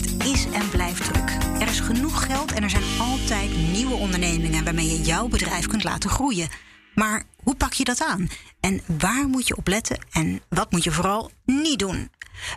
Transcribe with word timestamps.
is 0.00 0.46
en 0.52 0.68
blijft 0.70 1.04
druk. 1.04 1.30
Er 1.60 1.68
is 1.68 1.80
genoeg 1.80 2.26
geld 2.26 2.52
en 2.52 2.62
er 2.62 2.70
zijn 2.70 2.98
altijd 2.98 3.50
nieuwe 3.72 3.94
ondernemingen 3.94 4.64
waarmee 4.64 4.86
je 4.86 5.00
jouw 5.00 5.28
bedrijf 5.28 5.66
kunt 5.66 5.84
laten 5.84 6.10
groeien. 6.10 6.48
Maar 6.94 7.22
hoe 7.36 7.54
pak 7.54 7.72
je 7.72 7.84
dat 7.84 8.02
aan? 8.02 8.28
En 8.60 8.80
waar 8.98 9.28
moet 9.28 9.48
je 9.48 9.56
op 9.56 9.68
letten 9.68 9.98
en 10.12 10.40
wat 10.48 10.72
moet 10.72 10.84
je 10.84 10.92
vooral 10.92 11.30
niet 11.44 11.78
doen? 11.78 12.10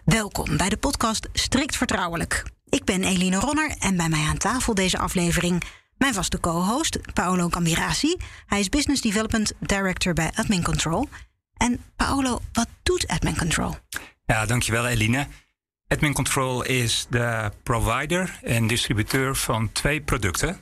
Welkom 0.05 0.57
bij 0.57 0.69
de 0.69 0.77
podcast 0.77 1.27
Strikt 1.33 1.77
Vertrouwelijk. 1.77 2.43
Ik 2.69 2.83
ben 2.83 3.03
Eline 3.03 3.39
Ronner 3.39 3.75
en 3.79 3.97
bij 3.97 4.09
mij 4.09 4.25
aan 4.27 4.37
tafel 4.37 4.73
deze 4.73 4.97
aflevering 4.97 5.63
mijn 5.97 6.13
vaste 6.13 6.39
co-host 6.39 7.13
Paolo 7.13 7.47
Camirasi. 7.47 8.15
Hij 8.45 8.59
is 8.59 8.69
Business 8.69 9.01
Development 9.01 9.53
Director 9.59 10.13
bij 10.13 10.31
Admin 10.35 10.63
Control. 10.63 11.09
En 11.57 11.83
Paolo, 11.95 12.41
wat 12.53 12.67
doet 12.83 13.07
Admin 13.07 13.37
Control? 13.37 13.75
Ja, 14.25 14.45
dankjewel 14.45 14.87
Eline. 14.87 15.27
Admin 15.95 16.13
Control 16.13 16.63
is 16.63 17.05
de 17.09 17.51
provider 17.63 18.39
en 18.43 18.67
distributeur 18.67 19.35
van 19.35 19.71
twee 19.71 20.01
producten. 20.01 20.59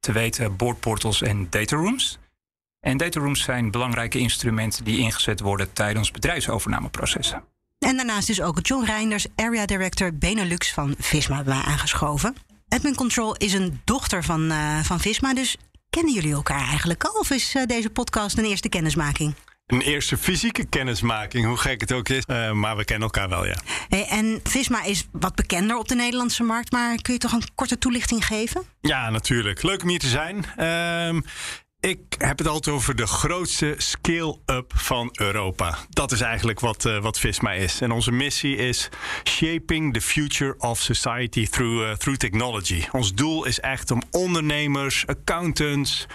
Te 0.00 0.12
weten 0.12 0.56
boardportals 0.56 1.22
en 1.22 1.46
datarooms. 1.50 2.18
En 2.80 2.96
datarooms 2.96 3.42
zijn 3.42 3.70
belangrijke 3.70 4.18
instrumenten 4.18 4.84
die 4.84 4.98
ingezet 4.98 5.40
worden 5.40 5.72
tijdens 5.72 6.10
bedrijfsovernameprocessen. 6.10 7.44
En 7.78 7.96
daarnaast 7.96 8.28
is 8.28 8.40
ook 8.40 8.58
John 8.62 8.84
Reinders, 8.84 9.26
Area 9.36 9.66
Director 9.66 10.14
Benelux 10.14 10.72
van 10.72 10.94
Visma, 10.98 11.42
bij 11.42 11.62
aangeschoven. 11.62 12.36
Admin 12.68 12.94
Control 12.94 13.36
is 13.36 13.52
een 13.52 13.80
dochter 13.84 14.24
van, 14.24 14.52
uh, 14.52 14.80
van 14.82 15.00
Visma, 15.00 15.34
dus 15.34 15.56
kennen 15.90 16.14
jullie 16.14 16.32
elkaar 16.32 16.66
eigenlijk 16.68 17.04
al? 17.04 17.18
Of 17.18 17.30
is 17.30 17.54
uh, 17.54 17.66
deze 17.66 17.90
podcast 17.90 18.38
een 18.38 18.44
eerste 18.44 18.68
kennismaking? 18.68 19.34
Een 19.72 19.80
eerste 19.80 20.16
fysieke 20.16 20.64
kennismaking, 20.64 21.46
hoe 21.46 21.56
gek 21.56 21.80
het 21.80 21.92
ook 21.92 22.08
is. 22.08 22.22
Uh, 22.26 22.52
maar 22.52 22.76
we 22.76 22.84
kennen 22.84 23.04
elkaar 23.04 23.28
wel, 23.28 23.46
ja. 23.46 23.56
Hey, 23.88 24.06
en 24.06 24.40
Visma 24.42 24.84
is 24.84 25.08
wat 25.12 25.34
bekender 25.34 25.78
op 25.78 25.88
de 25.88 25.94
Nederlandse 25.94 26.42
markt. 26.42 26.72
Maar 26.72 26.96
kun 27.02 27.12
je 27.12 27.18
toch 27.18 27.32
een 27.32 27.42
korte 27.54 27.78
toelichting 27.78 28.26
geven? 28.26 28.62
Ja, 28.80 29.10
natuurlijk. 29.10 29.62
Leuk 29.62 29.82
om 29.82 29.88
hier 29.88 29.98
te 29.98 30.08
zijn. 30.08 30.36
Uh, 30.36 31.20
ik 31.82 32.14
heb 32.18 32.38
het 32.38 32.46
altijd 32.46 32.74
over 32.74 32.96
de 32.96 33.06
grootste 33.06 33.74
scale-up 33.76 34.72
van 34.76 35.08
Europa. 35.12 35.78
Dat 35.88 36.12
is 36.12 36.20
eigenlijk 36.20 36.60
wat, 36.60 36.84
uh, 36.84 36.98
wat 37.02 37.18
Visma 37.18 37.52
is. 37.52 37.80
En 37.80 37.90
onze 37.90 38.12
missie 38.12 38.56
is 38.56 38.88
shaping 39.24 39.92
the 39.92 40.00
future 40.00 40.54
of 40.58 40.78
society 40.78 41.46
through, 41.46 41.82
uh, 41.82 41.92
through 41.92 42.18
technology. 42.18 42.84
Ons 42.92 43.14
doel 43.14 43.44
is 43.44 43.60
echt 43.60 43.90
om 43.90 44.02
ondernemers, 44.10 45.06
accountants, 45.06 46.06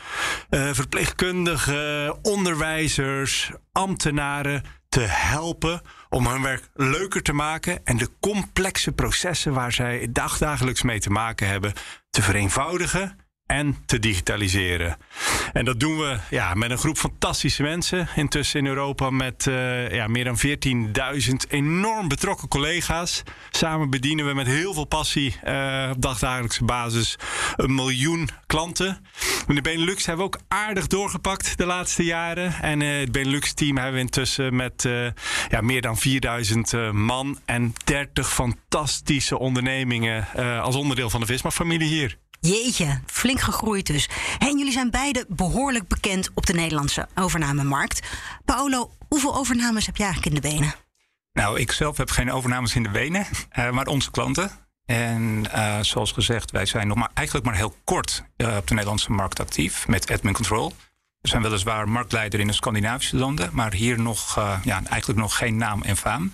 uh, 0.50 0.70
verpleegkundigen, 0.74 2.24
onderwijzers, 2.24 3.52
ambtenaren 3.72 4.64
te 4.90 5.02
helpen 5.08 5.82
om 6.10 6.28
hun 6.28 6.42
werk 6.42 6.70
leuker 6.74 7.22
te 7.22 7.34
maken 7.34 7.86
en 7.86 7.98
de 7.98 8.10
complexe 8.20 8.92
processen 8.92 9.54
waar 9.54 9.74
zij 9.74 10.08
dagdagelijks 10.12 10.82
mee 10.82 11.00
te 11.00 11.10
maken 11.10 11.48
hebben 11.48 11.74
te 12.10 12.22
vereenvoudigen 12.22 13.27
en 13.48 13.78
te 13.86 14.00
digitaliseren. 14.00 14.98
En 15.54 15.66
dat 15.66 15.80
doen 15.80 15.98
we 15.98 16.18
ja, 16.30 16.54
met 16.54 16.72
een 16.72 16.78
groep 16.78 16.98
fantastische 16.98 17.64
mensen. 17.64 18.08
Intussen 18.16 18.60
in 18.60 18.66
Europa 18.66 19.10
met 19.10 19.46
uh, 19.46 19.92
ja, 19.92 20.08
meer 20.08 20.24
dan 20.24 20.38
14.000 20.38 21.34
enorm 21.50 22.08
betrokken 22.08 22.48
collega's. 22.48 23.24
Samen 23.50 23.90
bedienen 23.90 24.26
we 24.26 24.34
met 24.34 24.48
heel 24.48 24.74
veel 24.74 24.86
passie 24.86 25.36
uh, 25.46 25.90
op 25.92 26.02
dagdagelijkse 26.02 26.64
basis 26.64 27.16
een 27.56 27.76
miljoen 27.76 28.30
klanten. 28.46 29.06
In 29.48 29.56
de 29.56 29.62
Benelux 29.62 30.06
hebben 30.06 30.26
we 30.26 30.32
ook 30.36 30.42
aardig 30.48 30.88
doorgepakt 30.88 31.58
de 31.58 31.66
laatste 31.66 32.04
jaren. 32.04 32.54
En 32.62 32.82
uh, 32.82 33.00
het 33.00 33.12
Benelux-team 33.12 33.76
hebben 33.76 33.96
we 33.96 34.00
intussen 34.00 34.56
met 34.56 34.90
ja, 35.50 35.62
meer 35.62 35.82
dan 35.82 35.98
4.000 36.90 36.94
man 36.94 37.40
en 37.46 37.74
30 37.84 38.34
fantastische 38.34 39.38
ondernemingen 39.40 40.28
als 40.62 40.76
onderdeel 40.76 41.10
van 41.10 41.20
de 41.20 41.26
Visma-familie 41.26 41.88
hier. 41.88 42.18
Jeetje, 42.40 43.02
flink 43.06 43.40
gegroeid 43.40 43.86
dus. 43.86 44.10
En 44.40 44.58
jullie 44.58 44.72
zijn 44.74 44.92
beide 44.92 45.26
behoorlijk 45.28 45.88
bekend 45.88 46.30
op 46.34 46.46
de 46.46 46.54
Nederlandse 46.54 47.08
overnamemarkt. 47.16 48.08
Paolo, 48.46 48.92
hoeveel 49.10 49.36
overnames 49.36 49.86
heb 49.86 49.98
je 49.98 50.04
eigenlijk 50.04 50.36
in 50.36 50.42
de 50.42 50.48
benen? 50.50 50.74
Nou, 51.34 51.60
ik 51.60 51.72
zelf 51.72 51.98
heb 51.98 52.10
geen 52.10 52.32
overnames 52.32 52.76
in 52.76 52.84
de 52.84 52.90
benen, 52.90 53.26
uh, 53.60 53.70
maar 53.70 53.88
onze 53.88 54.12
klanten. 54.12 54.52
En 54.86 55.46
uh, 55.56 55.80
zoals 55.82 56.12
gezegd, 56.12 56.52
wij 56.52 56.66
zijn 56.66 56.88
nog 56.88 56.98
maar, 56.98 57.10
eigenlijk 57.14 57.48
maar 57.48 57.56
heel 57.56 57.76
kort 57.84 58.24
uh, 58.38 58.56
op 58.56 58.68
de 58.68 58.74
Nederlandse 58.74 59.12
markt 59.12 59.40
actief 59.40 59.88
met 59.88 60.12
Admin 60.12 60.34
Control. 60.34 60.74
We 61.22 61.28
zijn 61.28 61.42
weliswaar 61.42 61.90
marktleider 61.90 62.40
in 62.40 62.48
de 62.48 62.54
Scandinavische 62.54 63.18
landen, 63.18 63.50
maar 63.54 63.74
hier 63.74 64.00
nog, 64.00 64.36
ja, 64.64 64.82
eigenlijk 64.90 65.20
nog 65.20 65.38
geen 65.38 65.58
naam 65.58 65.82
en 65.82 65.98
faam. 65.98 66.34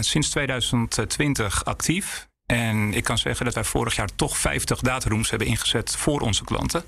sinds 0.00 0.30
2020 0.30 1.64
actief. 1.64 2.28
En 2.50 2.94
ik 2.94 3.04
kan 3.04 3.18
zeggen 3.18 3.44
dat 3.44 3.54
wij 3.54 3.64
vorig 3.64 3.96
jaar 3.96 4.08
toch 4.14 4.38
50 4.38 4.80
datarooms 4.80 5.30
hebben 5.30 5.48
ingezet 5.48 5.96
voor 5.96 6.20
onze 6.20 6.44
klanten. 6.44 6.84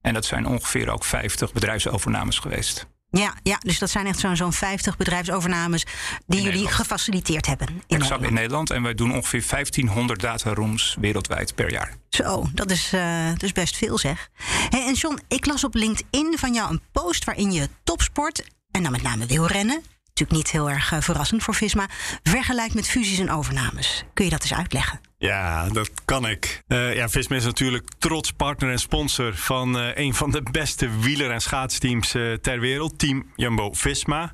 En 0.00 0.14
dat 0.14 0.24
zijn 0.24 0.46
ongeveer 0.46 0.90
ook 0.90 1.04
50 1.04 1.52
bedrijfsovernames 1.52 2.38
geweest. 2.38 2.86
Ja, 3.10 3.34
ja 3.42 3.56
dus 3.58 3.78
dat 3.78 3.90
zijn 3.90 4.06
echt 4.06 4.18
zo'n 4.18 4.36
zo'n 4.36 4.52
50 4.52 4.96
bedrijfsovernames 4.96 5.86
die 6.26 6.42
jullie 6.42 6.68
gefaciliteerd 6.68 7.46
hebben. 7.46 7.66
In 7.68 7.74
exact 7.76 8.00
Nederland. 8.00 8.26
in 8.26 8.34
Nederland. 8.34 8.70
En 8.70 8.82
wij 8.82 8.94
doen 8.94 9.14
ongeveer 9.14 9.44
1500 9.50 10.20
datarooms 10.20 10.96
wereldwijd 11.00 11.54
per 11.54 11.70
jaar. 11.70 11.94
Zo, 12.08 12.48
dat 12.54 12.70
is, 12.70 12.92
uh, 12.94 13.34
dus 13.36 13.52
best 13.52 13.76
veel 13.76 13.98
zeg. 13.98 14.28
Hey, 14.68 14.86
en 14.86 14.94
John, 14.94 15.18
ik 15.28 15.46
las 15.46 15.64
op 15.64 15.74
LinkedIn 15.74 16.38
van 16.38 16.54
jou 16.54 16.70
een 16.70 16.82
post 16.92 17.24
waarin 17.24 17.52
je 17.52 17.68
topsport, 17.84 18.44
en 18.70 18.82
dan 18.82 18.92
met 18.92 19.02
name 19.02 19.26
wielrennen, 19.26 19.82
natuurlijk 20.18 20.52
niet 20.52 20.62
heel 20.62 20.70
erg 20.70 20.92
uh, 20.92 21.00
verrassend 21.00 21.42
voor 21.42 21.54
Visma, 21.54 21.88
vergelijkt 22.22 22.74
met 22.74 22.88
fusies 22.88 23.18
en 23.18 23.30
overnames. 23.30 24.04
Kun 24.14 24.24
je 24.24 24.30
dat 24.30 24.42
eens 24.42 24.54
uitleggen? 24.54 25.00
Ja, 25.18 25.68
dat 25.68 25.90
kan 26.04 26.28
ik. 26.28 26.62
Uh, 26.68 26.94
ja, 26.94 27.08
Visma 27.08 27.36
is 27.36 27.44
natuurlijk 27.44 27.88
trots 27.98 28.32
partner 28.32 28.70
en 28.70 28.78
sponsor 28.78 29.34
van 29.34 29.76
uh, 29.76 29.88
een 29.94 30.14
van 30.14 30.30
de 30.30 30.42
beste 30.50 30.98
wieler- 31.00 31.30
en 31.30 31.40
schaatsteams 31.40 32.10
ter 32.40 32.60
wereld, 32.60 32.98
Team 32.98 33.32
Jumbo-Visma. 33.36 34.32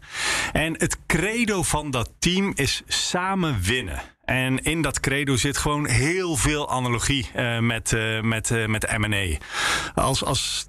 En 0.53 0.73
het 0.79 0.99
credo 1.07 1.63
van 1.63 1.91
dat 1.91 2.11
team 2.19 2.53
is 2.55 2.83
samen 2.87 3.61
winnen. 3.63 4.03
En 4.25 4.59
in 4.59 4.83
dat 4.83 5.01
credo 5.01 5.37
zit 5.37 5.57
gewoon 5.57 5.89
heel 5.89 6.37
veel 6.37 6.71
analogie 6.71 7.31
met, 7.61 7.97
met, 8.23 8.67
met 8.67 8.99
M&A. 8.99 9.37
Als, 9.95 10.25
als 10.25 10.67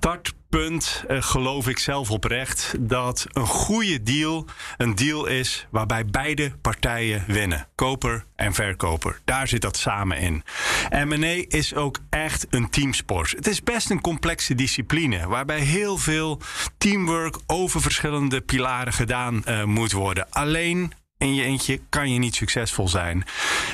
startpunt 0.56 1.04
geloof 1.08 1.68
ik 1.68 1.80
zelf 1.80 2.12
oprecht 2.12 2.76
dat 2.80 3.28
een 3.34 3.46
goede 3.46 4.04
deal 4.04 4.46
een 4.78 4.96
deal 4.96 5.26
is 5.26 5.68
waarbij 5.72 6.06
beide 6.06 6.52
partijen 6.62 7.24
winnen. 7.28 7.68
Koper 7.76 8.26
en 8.36 8.54
verkoper. 8.54 9.20
Daar 9.26 9.48
zit 9.48 9.62
dat 9.62 9.78
samen 9.78 10.18
in. 10.18 10.44
M&A 10.90 11.44
is 11.48 11.76
ook 11.76 12.00
echt 12.10 12.48
een 12.50 12.70
teamsport. 12.70 13.32
Het 13.32 13.48
is 13.48 13.64
best 13.64 13.90
een 13.90 14.02
complexe 14.02 14.56
discipline 14.56 15.28
waarbij 15.28 15.60
heel 15.60 15.98
veel 15.98 16.42
teamwork 16.78 17.38
over 17.48 17.82
verschillende 17.82 18.42
pilaren 18.42 18.94
gedaan 18.94 19.44
moet 19.66 19.92
worden. 19.92 20.28
Alleen 20.30 20.94
in 21.18 21.36
je 21.36 21.44
eentje 21.44 21.80
kan 21.90 22.14
je 22.14 22.20
niet 22.20 22.36
succesvol 22.36 22.88
zijn. 22.88 23.24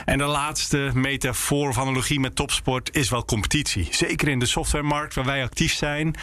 En 0.05 0.17
de 0.17 0.23
laatste 0.23 0.91
metafoor 0.93 1.69
of 1.69 1.77
analogie 1.77 2.19
met 2.19 2.35
topsport 2.35 2.95
is 2.95 3.09
wel 3.09 3.25
competitie. 3.25 3.87
Zeker 3.91 4.27
in 4.27 4.39
de 4.39 4.45
softwaremarkt 4.45 5.15
waar 5.15 5.25
wij 5.25 5.43
actief 5.43 5.73
zijn, 5.73 6.15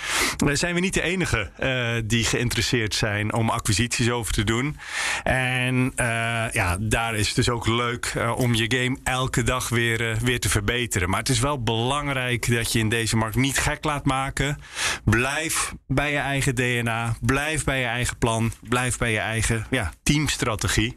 zijn 0.53 0.75
we 0.75 0.81
niet 0.81 0.95
de 0.95 1.03
enige 1.03 1.51
uh, 1.61 2.03
die 2.05 2.25
geïnteresseerd 2.25 2.95
zijn 2.95 3.34
om 3.34 3.51
acquisities 3.51 4.11
over 4.11 4.33
te 4.33 4.45
doen. 4.45 4.77
En 5.23 5.93
uh, 5.97 6.53
ja, 6.53 6.77
daar 6.81 7.15
is 7.15 7.27
het 7.27 7.37
dus 7.37 7.49
ook 7.49 7.67
leuk 7.67 8.12
om 8.37 8.55
je 8.55 8.77
game 8.78 8.99
elke 9.05 9.43
dag 9.43 9.69
weer, 9.69 10.17
weer 10.21 10.41
te 10.41 10.49
verbeteren. 10.49 11.11
Maar 11.11 11.19
het 11.19 11.28
is 11.28 11.41
wel 11.41 11.62
belangrijk 11.62 12.55
dat 12.55 12.73
je 12.73 12.78
in 12.78 12.89
deze 12.89 13.17
markt 13.17 13.37
niet 13.37 13.59
gek 13.59 13.84
laat 13.84 14.05
maken. 14.05 14.59
Blijf 15.05 15.75
bij 15.87 16.11
je 16.11 16.19
eigen 16.19 16.55
DNA, 16.55 17.17
blijf 17.21 17.65
bij 17.65 17.81
je 17.81 17.87
eigen 17.87 18.19
plan, 18.19 18.53
blijf 18.69 18.99
bij 18.99 19.12
je 19.12 19.19
eigen 19.19 19.67
ja, 19.71 19.93
teamstrategie. 20.03 20.97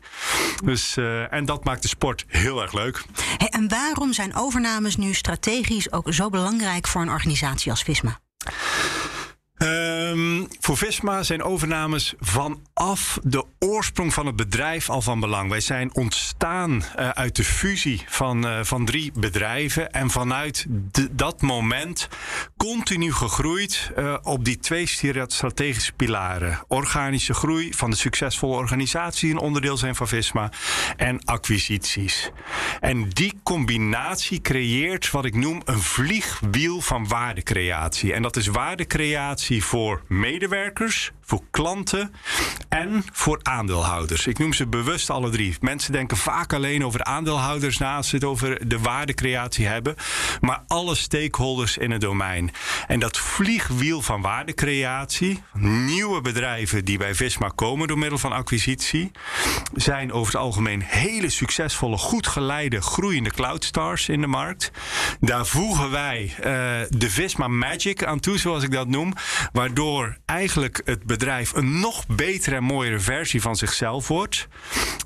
Dus, 0.63 0.98
uh, 0.98 1.34
en 1.34 1.46
dat 1.46 1.63
maakt 1.63 1.81
de 1.81 1.88
sport 1.88 2.25
heel 2.28 2.62
erg 2.62 2.74
leuk. 2.74 3.04
En 3.50 3.68
waarom 3.68 4.13
zijn 4.13 4.36
overnames 4.36 4.96
nu 4.96 5.13
strategisch 5.13 5.92
ook 5.92 6.13
zo 6.13 6.30
belangrijk 6.30 6.88
voor 6.88 7.02
een 7.02 7.10
organisatie 7.10 7.72
als 7.72 7.84
Visma? 7.84 8.19
Um, 9.63 10.48
voor 10.60 10.78
Visma 10.78 11.24
zijn 11.24 11.44
overnames 11.44 12.13
vanaf 12.19 13.19
de 13.24 13.46
oorsprong 13.60 14.13
van 14.13 14.25
het 14.25 14.36
bedrijf 14.36 14.90
al 14.90 15.02
van 15.02 15.19
belang. 15.19 15.50
Wij 15.50 15.60
zijn 15.60 15.96
ontstaan 15.96 16.72
uh, 16.72 17.10
uit 17.10 17.36
de 17.36 17.44
fusie 17.44 18.04
van, 18.08 18.48
uh, 18.48 18.60
van 18.63 18.86
drie 18.86 19.12
bedrijven. 19.16 19.92
En 19.92 20.10
vanuit 20.10 20.66
dat 21.12 21.42
moment 21.42 22.08
continu 22.58 23.13
gegroeid 23.13 23.92
uh, 23.98 24.18
op 24.22 24.46
die 24.46 24.58
twee 24.58 24.88
strategische 25.28 25.94
pilaren. 25.94 26.60
Organische 26.68 27.34
groei 27.34 27.74
van 27.74 27.90
de 27.90 27.96
succesvolle 27.96 28.56
organisatie, 28.56 29.31
een 29.31 29.38
onderdeel 29.38 29.78
zijn 29.78 29.96
van 29.96 30.07
Visma. 30.07 30.52
En 30.98 31.25
acquisities. 31.25 32.31
En 32.81 33.10
die 33.10 33.39
combinatie 33.44 34.42
creëert 34.42 35.12
wat 35.12 35.25
ik 35.25 35.36
noem 35.36 35.62
een 35.66 35.81
vliegwiel 35.81 36.81
van 36.81 37.07
waardecreatie. 37.07 38.13
En 38.13 38.22
dat 38.22 38.36
is 38.36 38.48
waardecreatie 38.48 38.89
creatie 38.92 39.63
voor 39.63 40.01
medewerkers, 40.07 41.12
voor 41.22 41.42
klanten 41.51 42.13
en 42.69 43.04
voor 43.12 43.39
aandeelhouders. 43.42 44.28
Ik 44.28 44.38
noem 44.38 44.54
ze 44.54 44.68
bewust 44.68 45.10
alle 45.10 45.30
drie. 45.30 45.56
Mensen 45.60 45.92
denken 45.92 46.18
vaak 46.18 46.54
alleen 46.54 46.86
over 46.86 47.04
aandeelhouders 47.04 47.78
na 47.78 47.95
als 47.95 48.10
ze 48.10 48.16
het 48.16 48.24
over 48.24 48.68
de 48.68 48.80
waardecreatie 48.80 49.68
hebben, 49.68 49.95
maar 50.42 50.63
alle 50.68 50.95
stakeholders 50.95 51.78
in 51.78 51.92
het 51.92 52.01
domein. 52.01 52.51
En 52.88 53.00
dat 53.00 53.18
vliegwiel 53.18 54.01
van 54.01 54.22
waardecreatie, 54.22 55.44
nieuwe 55.54 56.22
bedrijven 56.22 56.86
die 56.86 56.98
bij 56.98 57.16
Visma 57.16 57.51
komen 57.56 57.88
door 57.88 57.98
middel 57.98 58.18
van 58.18 58.31
acquisitie, 58.31 59.12
zijn 59.74 60.12
over 60.12 60.33
het 60.33 60.42
algemeen 60.42 60.81
hele 60.81 61.30
succesvolle, 61.30 61.98
goed 61.98 62.28
geleide, 62.28 62.70
groeiende 62.79 63.31
cloudstars 63.31 64.09
in 64.09 64.21
de 64.21 64.27
markt. 64.27 64.71
Daar 65.19 65.45
voegen 65.45 65.91
wij 65.91 66.33
uh, 66.38 66.44
de 66.89 67.09
Visma 67.09 67.47
Magic 67.47 68.03
aan 68.03 68.19
toe, 68.19 68.38
zoals 68.38 68.63
ik 68.63 68.71
dat 68.71 68.88
noem, 68.88 69.13
waardoor 69.51 70.18
eigenlijk 70.25 70.81
het 70.85 71.03
bedrijf 71.03 71.53
een 71.53 71.79
nog 71.79 72.07
betere 72.07 72.56
en 72.56 72.63
mooiere 72.63 73.00
versie 73.00 73.41
van 73.41 73.56
zichzelf 73.56 74.07
wordt. 74.07 74.47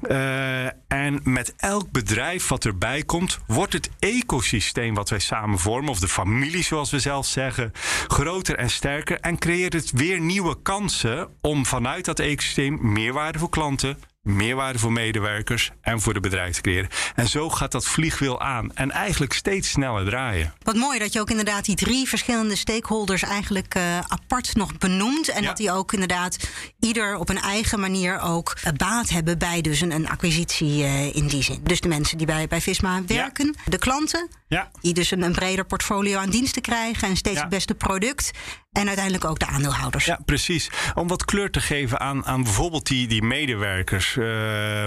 Uh, 0.09 0.65
en 0.87 1.19
met 1.23 1.53
elk 1.57 1.91
bedrijf 1.91 2.47
wat 2.47 2.65
erbij 2.65 3.03
komt, 3.03 3.39
wordt 3.47 3.73
het 3.73 3.89
ecosysteem 3.99 4.93
wat 4.93 5.09
wij 5.09 5.19
samen 5.19 5.59
vormen, 5.59 5.89
of 5.89 5.99
de 5.99 6.07
familie 6.07 6.63
zoals 6.63 6.91
we 6.91 6.99
zelf 6.99 7.25
zeggen, 7.25 7.71
groter 8.07 8.55
en 8.55 8.69
sterker. 8.69 9.19
En 9.19 9.37
creëert 9.37 9.73
het 9.73 9.91
weer 9.91 10.19
nieuwe 10.19 10.61
kansen 10.61 11.29
om 11.41 11.65
vanuit 11.65 12.05
dat 12.05 12.19
ecosysteem 12.19 12.79
meerwaarde 12.81 13.39
voor 13.39 13.49
klanten, 13.49 13.97
meerwaarde 14.25 14.79
voor 14.79 14.91
medewerkers 14.91 15.71
en 15.81 16.01
voor 16.01 16.13
de 16.13 16.19
bedrijf 16.19 16.55
te 16.55 16.61
creëren. 16.61 16.89
En 17.15 17.27
zo 17.27 17.49
gaat 17.49 17.71
dat 17.71 17.85
vliegwiel 17.85 18.41
aan 18.41 18.75
en 18.75 18.91
eigenlijk 18.91 19.33
steeds 19.33 19.69
sneller 19.69 20.05
draaien. 20.05 20.53
Wat 20.63 20.75
mooi 20.75 20.99
dat 20.99 21.13
je 21.13 21.19
ook 21.19 21.29
inderdaad 21.29 21.65
die 21.65 21.75
drie 21.75 22.07
verschillende 22.07 22.55
stakeholders 22.55 23.21
eigenlijk 23.21 23.75
uh, 23.75 23.99
apart 23.99 24.55
nog 24.55 24.77
benoemt. 24.77 25.29
En 25.29 25.43
dat 25.43 25.57
die 25.57 25.71
ook 25.71 25.93
inderdaad 25.93 26.49
ieder 26.79 27.17
op 27.17 27.29
een 27.29 27.41
eigen 27.41 27.79
manier 27.79 28.19
ook 28.19 28.57
uh, 28.57 28.73
baat 28.73 29.09
hebben 29.09 29.37
bij 29.37 29.61
dus 29.61 29.81
een, 29.81 29.91
een 29.91 30.09
acquisitie 30.09 30.83
uh, 30.83 31.15
in 31.15 31.27
die 31.27 31.43
zin. 31.43 31.59
Dus 31.63 31.81
de 31.81 31.87
mensen 31.87 32.17
die 32.17 32.27
bij, 32.27 32.47
bij 32.47 32.61
Visma 32.61 33.01
werken, 33.05 33.45
ja. 33.45 33.71
de 33.71 33.77
klanten, 33.77 34.29
ja. 34.47 34.71
die 34.81 34.93
dus 34.93 35.11
een, 35.11 35.21
een, 35.21 35.33
breder 35.33 35.65
portfolio 35.65 36.17
aan 36.17 36.29
diensten 36.29 36.61
krijgen 36.61 37.07
en 37.07 37.15
steeds 37.15 37.39
het 37.39 37.49
beste 37.49 37.75
product. 37.75 38.31
En 38.75 38.87
uiteindelijk 38.87 39.25
ook 39.25 39.39
de 39.39 39.47
aandeelhouders. 39.47 40.05
Ja, 40.05 40.19
precies. 40.25 40.69
Om 40.93 41.07
wat 41.07 41.25
kleur 41.25 41.51
te 41.51 41.61
geven 41.61 41.99
aan, 41.99 42.25
aan 42.25 42.43
bijvoorbeeld 42.43 42.87
die, 42.87 43.07
die 43.07 43.23
medewerkers. 43.23 44.15
Uh, 44.15 44.85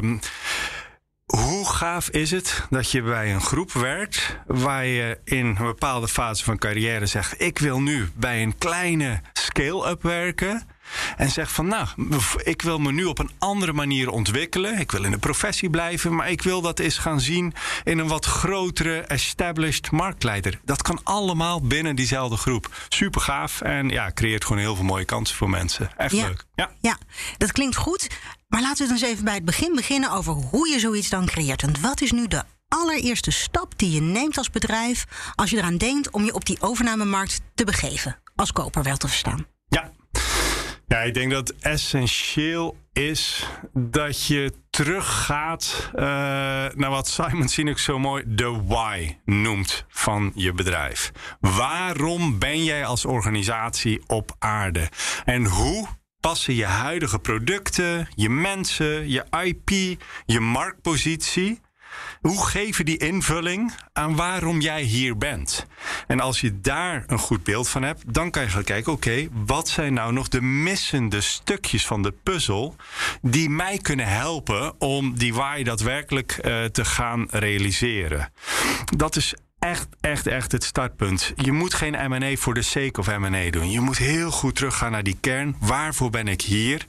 hoe 1.25 1.69
gaaf 1.69 2.08
is 2.08 2.31
het 2.31 2.67
dat 2.70 2.90
je 2.90 3.02
bij 3.02 3.35
een 3.35 3.40
groep 3.40 3.73
werkt 3.73 4.38
waar 4.46 4.85
je 4.85 5.19
in 5.25 5.46
een 5.46 5.64
bepaalde 5.64 6.08
fase 6.08 6.44
van 6.44 6.58
carrière 6.58 7.06
zegt: 7.06 7.40
Ik 7.40 7.58
wil 7.58 7.81
nu 7.81 8.11
bij 8.14 8.43
een 8.43 8.58
kleine 8.58 9.20
scale-up 9.32 10.02
werken. 10.02 10.67
En 11.17 11.31
zegt 11.31 11.52
van 11.52 11.67
nou, 11.67 11.87
ik 12.43 12.62
wil 12.62 12.79
me 12.79 12.93
nu 12.93 13.05
op 13.05 13.19
een 13.19 13.31
andere 13.38 13.73
manier 13.73 14.11
ontwikkelen. 14.11 14.79
Ik 14.79 14.93
wil 14.93 15.05
in 15.05 15.11
de 15.11 15.19
professie 15.19 15.70
blijven, 15.70 16.14
maar 16.14 16.31
ik 16.31 16.43
wil 16.43 16.61
dat 16.61 16.79
eens 16.79 16.99
gaan 16.99 17.20
zien 17.20 17.55
in 17.85 17.99
een 17.99 18.08
wat 18.08 18.25
grotere 18.25 19.00
established 19.00 19.90
marktleider. 19.90 20.61
Dat 20.64 20.82
kan 20.82 21.00
allemaal 21.02 21.61
binnen 21.61 21.96
diezelfde 21.96 22.37
groep. 22.37 22.87
Super 22.88 23.20
gaaf 23.20 23.61
en 23.61 23.88
ja, 23.88 24.11
creëert 24.14 24.44
gewoon 24.44 24.62
heel 24.62 24.75
veel 24.75 24.85
mooie 24.85 25.05
kansen 25.05 25.37
voor 25.37 25.50
mensen. 25.50 25.90
Echt 25.96 26.14
ja. 26.14 26.26
leuk. 26.26 26.44
Ja. 26.55 26.70
ja, 26.81 26.99
dat 27.37 27.52
klinkt 27.52 27.76
goed. 27.76 28.08
Maar 28.49 28.61
laten 28.61 28.87
we 28.87 28.93
eens 28.93 29.02
even 29.02 29.25
bij 29.25 29.35
het 29.35 29.44
begin 29.44 29.75
beginnen 29.75 30.11
over 30.11 30.32
hoe 30.32 30.69
je 30.69 30.79
zoiets 30.79 31.08
dan 31.08 31.26
creëert. 31.26 31.62
Want 31.62 31.81
wat 31.81 32.00
is 32.00 32.12
nu 32.12 32.26
de 32.26 32.43
allereerste 32.69 33.31
stap 33.31 33.79
die 33.79 33.90
je 33.90 34.00
neemt 34.00 34.38
als 34.38 34.50
bedrijf 34.50 35.05
als 35.35 35.50
je 35.50 35.56
eraan 35.56 35.76
denkt 35.76 36.11
om 36.11 36.25
je 36.25 36.35
op 36.35 36.46
die 36.46 36.61
overnamemarkt 36.61 37.40
te 37.55 37.64
begeven? 37.64 38.19
Als 38.37 38.52
koper 38.52 38.82
wel 38.82 38.96
te 38.96 39.08
verstaan. 39.08 39.46
Ja, 39.69 39.90
ja, 40.88 40.99
ik 40.99 41.14
denk 41.14 41.31
dat 41.31 41.55
essentieel 41.61 42.76
is 42.93 43.46
dat 43.73 44.26
je 44.26 44.52
teruggaat 44.70 45.90
uh, 45.94 46.00
naar 46.75 46.90
wat 46.90 47.08
Simon 47.08 47.49
Sinek 47.49 47.79
zo 47.79 47.99
mooi 47.99 48.25
de 48.26 48.61
why 48.67 49.17
noemt 49.25 49.85
van 49.88 50.32
je 50.35 50.52
bedrijf. 50.52 51.12
Waarom 51.40 52.38
ben 52.38 52.64
jij 52.64 52.85
als 52.85 53.05
organisatie 53.05 54.02
op 54.06 54.37
aarde? 54.38 54.88
En 55.25 55.44
hoe 55.44 55.88
passen 56.20 56.55
je 56.55 56.64
huidige 56.64 57.19
producten, 57.19 58.08
je 58.14 58.31
mensen, 58.31 59.08
je 59.08 59.25
IP, 59.44 60.00
je 60.26 60.40
marktpositie 60.40 61.61
hoe 62.20 62.47
geven 62.47 62.85
die 62.85 62.97
invulling 62.97 63.73
aan 63.93 64.17
waarom 64.17 64.61
jij 64.61 64.82
hier 64.82 65.19
bent? 65.19 65.67
En 66.06 66.20
als 66.20 66.41
je 66.41 66.61
daar 66.61 67.05
een 67.06 67.19
goed 67.19 67.44
beeld 67.44 67.69
van 67.69 67.82
hebt, 67.82 68.15
dan 68.15 68.31
kan 68.31 68.43
je 68.43 68.49
gaan 68.49 68.65
kijken: 68.65 68.93
oké, 68.93 69.29
wat 69.32 69.69
zijn 69.69 69.93
nou 69.93 70.12
nog 70.12 70.29
de 70.29 70.43
missende 70.43 71.20
stukjes 71.20 71.87
van 71.87 72.03
de 72.03 72.12
puzzel 72.23 72.76
die 73.23 73.50
mij 73.50 73.79
kunnen 73.79 74.09
helpen 74.09 74.81
om 74.81 75.19
die 75.19 75.35
waar 75.35 75.65
daadwerkelijk 75.65 76.38
uh, 76.44 76.65
te 76.65 76.85
gaan 76.85 77.26
realiseren? 77.31 78.32
Dat 78.97 79.17
is 79.17 79.35
echt, 79.58 79.88
echt, 80.00 80.26
echt 80.26 80.52
het 80.52 80.64
startpunt. 80.64 81.32
Je 81.37 81.52
moet 81.52 81.75
geen 81.75 82.10
M&A 82.10 82.37
voor 82.37 82.55
de 82.55 82.62
sake 82.62 83.00
of 83.00 83.19
M&A 83.19 83.50
doen. 83.50 83.70
Je 83.70 83.81
moet 83.81 83.99
heel 83.99 84.31
goed 84.31 84.55
teruggaan 84.55 84.93
naar 84.93 85.02
die 85.02 85.16
kern. 85.20 85.56
Waarvoor 85.60 86.10
ben 86.10 86.28
ik 86.28 86.40
hier? 86.40 86.87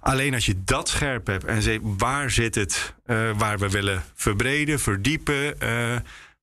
Alleen 0.00 0.34
als 0.34 0.46
je 0.46 0.64
dat 0.64 0.88
scherp 0.88 1.26
hebt 1.26 1.44
en 1.44 1.62
zegt 1.62 1.80
waar 1.82 2.30
zit 2.30 2.54
het 2.54 2.94
uh, 3.06 3.30
waar 3.36 3.58
we 3.58 3.70
willen 3.70 4.04
verbreden, 4.14 4.80
verdiepen, 4.80 5.54
uh, 5.62 5.96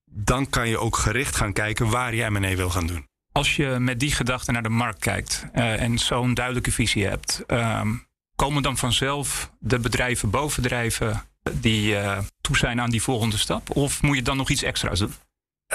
dan 0.05 0.49
kan 0.49 0.69
je 0.69 0.77
ook 0.77 0.97
gericht 0.97 1.35
gaan 1.35 1.53
kijken 1.53 1.89
waar 1.89 2.15
je 2.15 2.29
M&A 2.29 2.55
wil 2.55 2.69
gaan 2.69 2.87
doen. 2.87 3.07
Als 3.31 3.55
je 3.55 3.65
met 3.79 3.99
die 3.99 4.11
gedachte 4.11 4.51
naar 4.51 4.63
de 4.63 4.69
markt 4.69 4.99
kijkt 4.99 5.45
uh, 5.55 5.81
en 5.81 5.97
zo'n 5.97 6.33
duidelijke 6.33 6.71
visie 6.71 7.05
hebt, 7.05 7.43
um, 7.47 8.05
komen 8.35 8.63
dan 8.63 8.77
vanzelf 8.77 9.51
de 9.59 9.79
bedrijven, 9.79 10.29
bovendrijven 10.29 11.23
die 11.51 11.95
toe 12.41 12.57
zijn 12.57 12.81
aan 12.81 12.89
die 12.89 13.01
volgende 13.01 13.37
stap? 13.37 13.75
Of 13.75 14.01
moet 14.01 14.15
je 14.15 14.21
dan 14.21 14.37
nog 14.37 14.49
iets 14.49 14.63
extra's 14.63 14.99
doen? 14.99 15.13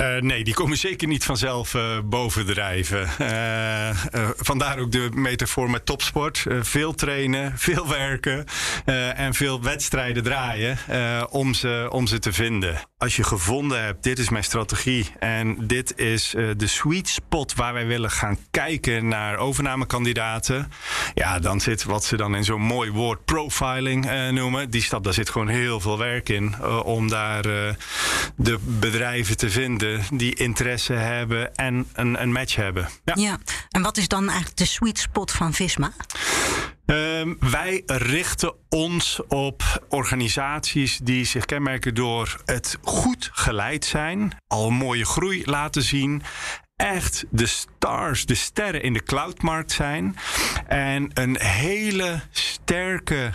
Uh, 0.00 0.16
nee, 0.16 0.44
die 0.44 0.54
komen 0.54 0.76
zeker 0.88 1.08
niet 1.08 1.24
vanzelf 1.24 1.74
uh, 1.74 1.98
bovendrijven. 2.04 3.08
Uh, 3.20 3.90
vandaar 4.36 4.78
ook 4.78 4.92
de 4.92 5.08
metafoor 5.14 5.70
met 5.70 5.86
topsport. 5.86 6.44
veel 6.60 6.94
trainen, 6.94 7.52
veel 7.68 7.88
werken 7.88 8.44
en 9.14 9.34
veel 9.34 9.62
wedstrijden 9.62 10.22
draaien 10.22 10.78
om, 11.30 11.54
ze, 11.54 11.88
om 11.90 12.06
ze 12.06 12.18
te 12.18 12.32
vinden. 12.32 12.80
Als 12.98 13.16
je 13.16 13.24
gevonden 13.24 13.84
hebt, 13.84 14.02
dit 14.02 14.18
is 14.18 14.28
mijn 14.28 14.44
strategie 14.44 15.10
en 15.18 15.66
dit 15.66 15.98
is 15.98 16.34
de 16.56 16.66
sweet 16.66 17.08
spot 17.08 17.54
waar 17.54 17.72
wij 17.72 17.86
willen 17.86 18.10
gaan 18.10 18.38
kijken 18.50 19.08
naar 19.08 19.36
overnamekandidaten. 19.36 20.72
Ja, 21.14 21.38
dan 21.38 21.60
zit 21.60 21.84
wat 21.84 22.04
ze 22.04 22.16
dan 22.16 22.34
in 22.34 22.44
zo'n 22.44 22.60
mooi 22.60 22.90
woord 22.90 23.24
profiling 23.24 24.30
noemen. 24.30 24.70
Die 24.70 24.82
stap, 24.82 25.04
daar 25.04 25.14
zit 25.14 25.30
gewoon 25.30 25.48
heel 25.48 25.80
veel 25.80 25.98
werk 25.98 26.28
in 26.28 26.64
om 26.68 27.08
daar 27.08 27.42
de 28.36 28.58
bedrijven 28.64 29.36
te 29.36 29.50
vinden 29.50 29.87
die 30.10 30.34
interesse 30.34 30.92
hebben 30.92 31.54
en 31.54 31.88
een, 31.92 32.22
een 32.22 32.32
match 32.32 32.56
hebben. 32.56 32.88
Ja. 33.04 33.14
ja, 33.16 33.38
en 33.70 33.82
wat 33.82 33.96
is 33.96 34.08
dan 34.08 34.26
eigenlijk 34.26 34.56
de 34.56 34.66
sweet 34.66 34.98
spot 34.98 35.32
van 35.32 35.52
Visma? 35.52 35.92
Um, 36.86 37.36
wij 37.40 37.82
richten 37.86 38.54
ons 38.68 39.20
op 39.28 39.86
organisaties 39.88 40.98
die 41.02 41.24
zich 41.24 41.44
kenmerken 41.44 41.94
door 41.94 42.42
het 42.44 42.78
goed 42.82 43.30
geleid 43.32 43.84
zijn, 43.84 44.32
al 44.46 44.70
mooie 44.70 45.04
groei 45.04 45.42
laten 45.44 45.82
zien 45.82 46.22
echt 46.76 47.24
de 47.30 47.46
stars, 47.46 48.26
de 48.26 48.34
sterren 48.34 48.82
in 48.82 48.92
de 48.92 49.02
cloudmarkt 49.02 49.72
zijn. 49.72 50.16
En 50.66 51.10
een 51.14 51.40
hele 51.40 52.20
sterke 52.30 53.32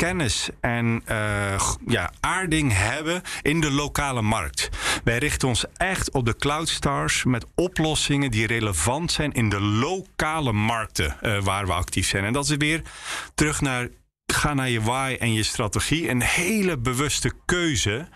kennis 0.00 0.48
en 0.60 1.02
uh, 1.10 1.60
ja, 1.86 2.12
aarding 2.20 2.72
hebben 2.74 3.22
in 3.42 3.60
de 3.60 3.70
lokale 3.70 4.22
markt. 4.22 4.68
Wij 5.04 5.18
richten 5.18 5.48
ons 5.48 5.64
echt 5.76 6.10
op 6.10 6.24
de 6.24 6.36
cloudstars 6.36 7.24
met 7.24 7.46
oplossingen 7.54 8.30
die 8.30 8.46
relevant 8.46 9.12
zijn 9.12 9.32
in 9.32 9.48
de 9.48 9.60
lokale 9.60 10.52
markten 10.52 11.16
uh, 11.22 11.42
waar 11.42 11.66
we 11.66 11.72
actief 11.72 12.08
zijn. 12.08 12.24
En 12.24 12.32
dat 12.32 12.44
is 12.44 12.56
weer 12.56 12.82
terug 13.34 13.60
naar 13.60 13.88
ga 14.32 14.54
naar 14.54 14.70
je 14.70 14.80
why 14.80 15.16
en 15.18 15.32
je 15.32 15.42
strategie. 15.42 16.08
Een 16.08 16.22
hele 16.22 16.78
bewuste 16.78 17.32
keuze 17.44 18.08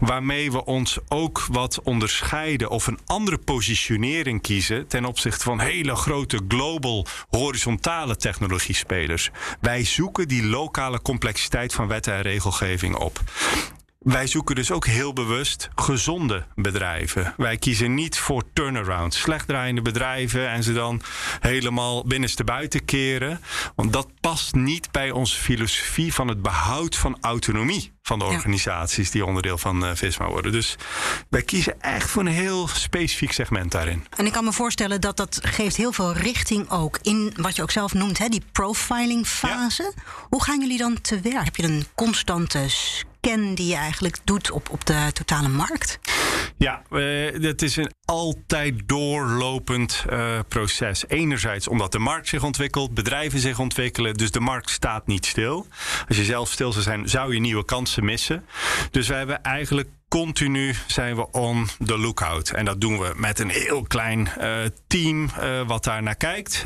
waarmee 0.00 0.52
we 0.52 0.64
ons 0.64 0.98
ook 1.08 1.46
wat 1.50 1.82
onderscheiden 1.82 2.70
of 2.70 2.86
een 2.86 2.98
andere 3.06 3.38
positionering 3.38 4.42
kiezen 4.42 4.86
ten 4.86 5.04
opzichte 5.04 5.44
van 5.44 5.60
hele 5.60 5.94
grote 5.94 6.40
global 6.48 7.06
horizontale 7.28 8.16
technologiespelers. 8.16 9.30
Wij 9.60 9.84
zoeken 9.84 10.28
die 10.28 10.46
lokale 10.46 11.02
complexiteit 11.02 11.74
van 11.74 11.88
wetten 11.88 12.14
en 12.14 12.22
regelgeving 12.22 12.96
op. 12.96 13.20
wij 14.12 14.26
zoeken 14.26 14.54
dus 14.54 14.70
ook 14.70 14.86
heel 14.86 15.12
bewust 15.12 15.68
gezonde 15.74 16.46
bedrijven. 16.54 17.34
Wij 17.36 17.56
kiezen 17.56 17.94
niet 17.94 18.18
voor 18.18 18.42
turnarounds, 18.52 19.20
slecht 19.20 19.46
draaiende 19.46 19.82
bedrijven 19.82 20.50
en 20.50 20.62
ze 20.62 20.72
dan 20.72 21.02
helemaal 21.40 22.04
binnenste 22.04 22.44
buiten 22.44 22.84
keren. 22.84 23.40
Want 23.74 23.92
dat 23.92 24.08
past 24.20 24.54
niet 24.54 24.90
bij 24.90 25.10
onze 25.10 25.36
filosofie 25.36 26.14
van 26.14 26.28
het 26.28 26.42
behoud 26.42 26.96
van 26.96 27.16
autonomie 27.20 27.92
van 28.02 28.18
de 28.18 28.24
organisaties 28.24 29.10
die 29.10 29.24
onderdeel 29.24 29.58
van 29.58 29.84
uh, 29.84 29.90
Visma 29.94 30.28
worden. 30.28 30.52
Dus 30.52 30.76
wij 31.30 31.42
kiezen 31.42 31.80
echt 31.80 32.10
voor 32.10 32.22
een 32.22 32.28
heel 32.28 32.68
specifiek 32.68 33.32
segment 33.32 33.72
daarin. 33.72 34.06
En 34.16 34.26
ik 34.26 34.32
kan 34.32 34.44
me 34.44 34.52
voorstellen 34.52 35.00
dat 35.00 35.16
dat 35.16 35.38
geeft 35.42 35.76
heel 35.76 35.92
veel 35.92 36.12
richting 36.12 36.70
ook 36.70 36.98
in 37.02 37.32
wat 37.36 37.56
je 37.56 37.62
ook 37.62 37.70
zelf 37.70 37.94
noemt, 37.94 38.18
hè, 38.18 38.28
die 38.28 38.42
profiling 38.52 39.26
fase. 39.26 39.92
Hoe 40.28 40.42
gaan 40.42 40.60
jullie 40.60 40.78
dan 40.78 41.00
te 41.00 41.20
werk? 41.20 41.44
Heb 41.44 41.56
je 41.56 41.62
een 41.62 41.86
constante 41.94 42.68
scan 43.20 43.54
die 43.54 43.66
je 43.66 43.74
eigenlijk 43.74 44.16
doet 44.24 44.50
op, 44.50 44.70
op 44.70 44.86
de 44.86 45.10
totale 45.12 45.48
markt? 45.48 45.98
Ja, 46.58 46.82
uh, 46.90 47.40
dat 47.40 47.62
is 47.62 47.76
een 47.76 47.92
altijd 48.04 48.74
doorlopend 48.86 50.04
uh, 50.10 50.38
proces. 50.48 51.04
Enerzijds 51.08 51.68
omdat 51.68 51.92
de 51.92 51.98
markt 51.98 52.28
zich 52.28 52.42
ontwikkelt, 52.42 52.94
bedrijven 52.94 53.38
zich 53.38 53.58
ontwikkelen, 53.58 54.14
dus 54.14 54.30
de 54.30 54.40
markt 54.40 54.70
staat 54.70 55.06
niet 55.06 55.26
stil. 55.26 55.66
Als 56.08 56.16
je 56.16 56.24
zelf 56.24 56.50
stil 56.50 56.72
zou 56.72 56.84
zijn, 56.84 57.08
zou 57.08 57.34
je 57.34 57.40
nieuwe 57.40 57.64
kansen 57.64 58.04
missen. 58.04 58.44
Dus 58.90 59.08
wij 59.08 59.18
hebben 59.18 59.42
eigenlijk 59.42 59.88
continu 60.08 60.74
zijn 60.86 61.16
we 61.16 61.30
on 61.30 61.68
the 61.84 61.98
lookout. 61.98 62.50
En 62.50 62.64
dat 62.64 62.80
doen 62.80 62.98
we 62.98 63.12
met 63.16 63.38
een 63.38 63.50
heel 63.50 63.82
klein 63.82 64.28
uh, 64.40 64.58
team 64.86 65.30
wat 65.66 65.84
daar 65.84 66.02
naar 66.02 66.16
kijkt. 66.16 66.64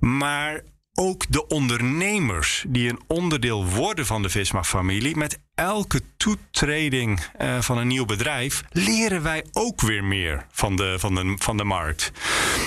Maar 0.00 0.62
ook 0.94 1.24
de 1.28 1.46
ondernemers 1.46 2.64
die 2.68 2.88
een 2.88 3.00
onderdeel 3.06 3.66
worden 3.66 4.06
van 4.06 4.22
de 4.22 4.28
Visma-familie, 4.28 5.16
met 5.16 5.40
elke 5.58 6.00
toetreding 6.16 7.20
uh, 7.40 7.60
van 7.60 7.78
een 7.78 7.86
nieuw 7.86 8.04
bedrijf 8.04 8.62
leren 8.70 9.22
wij 9.22 9.44
ook 9.52 9.80
weer 9.80 10.04
meer 10.04 10.46
van 10.52 10.76
de, 10.76 10.96
van 10.98 11.14
de, 11.14 11.34
van 11.38 11.56
de 11.56 11.64
markt. 11.64 12.12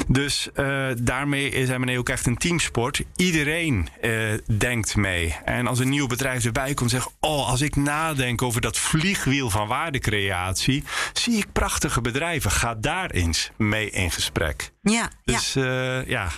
Dus 0.07 0.49
uh, 0.55 0.87
daarmee 0.97 1.49
is 1.49 1.69
M&A 1.69 1.97
ook 1.97 2.09
echt 2.09 2.25
een 2.25 2.37
teamsport. 2.37 3.03
Iedereen 3.15 3.89
uh, 4.01 4.33
denkt 4.57 4.95
mee. 4.95 5.35
En 5.45 5.67
als 5.67 5.79
een 5.79 5.89
nieuw 5.89 6.07
bedrijf 6.07 6.45
erbij 6.45 6.73
komt, 6.73 6.89
zegt: 6.89 7.09
Oh, 7.19 7.49
als 7.49 7.61
ik 7.61 7.75
nadenk 7.75 8.41
over 8.41 8.61
dat 8.61 8.77
vliegwiel 8.77 9.49
van 9.49 9.67
waardecreatie, 9.67 10.83
zie 11.13 11.37
ik 11.37 11.51
prachtige 11.51 12.01
bedrijven. 12.01 12.51
Ga 12.51 12.75
daar 12.75 13.09
eens 13.09 13.51
mee 13.57 13.89
in 13.89 14.11
gesprek. 14.11 14.71
Ja, 14.81 15.09
dus 15.23 15.53
ja, 15.53 16.03
ja 16.07 16.31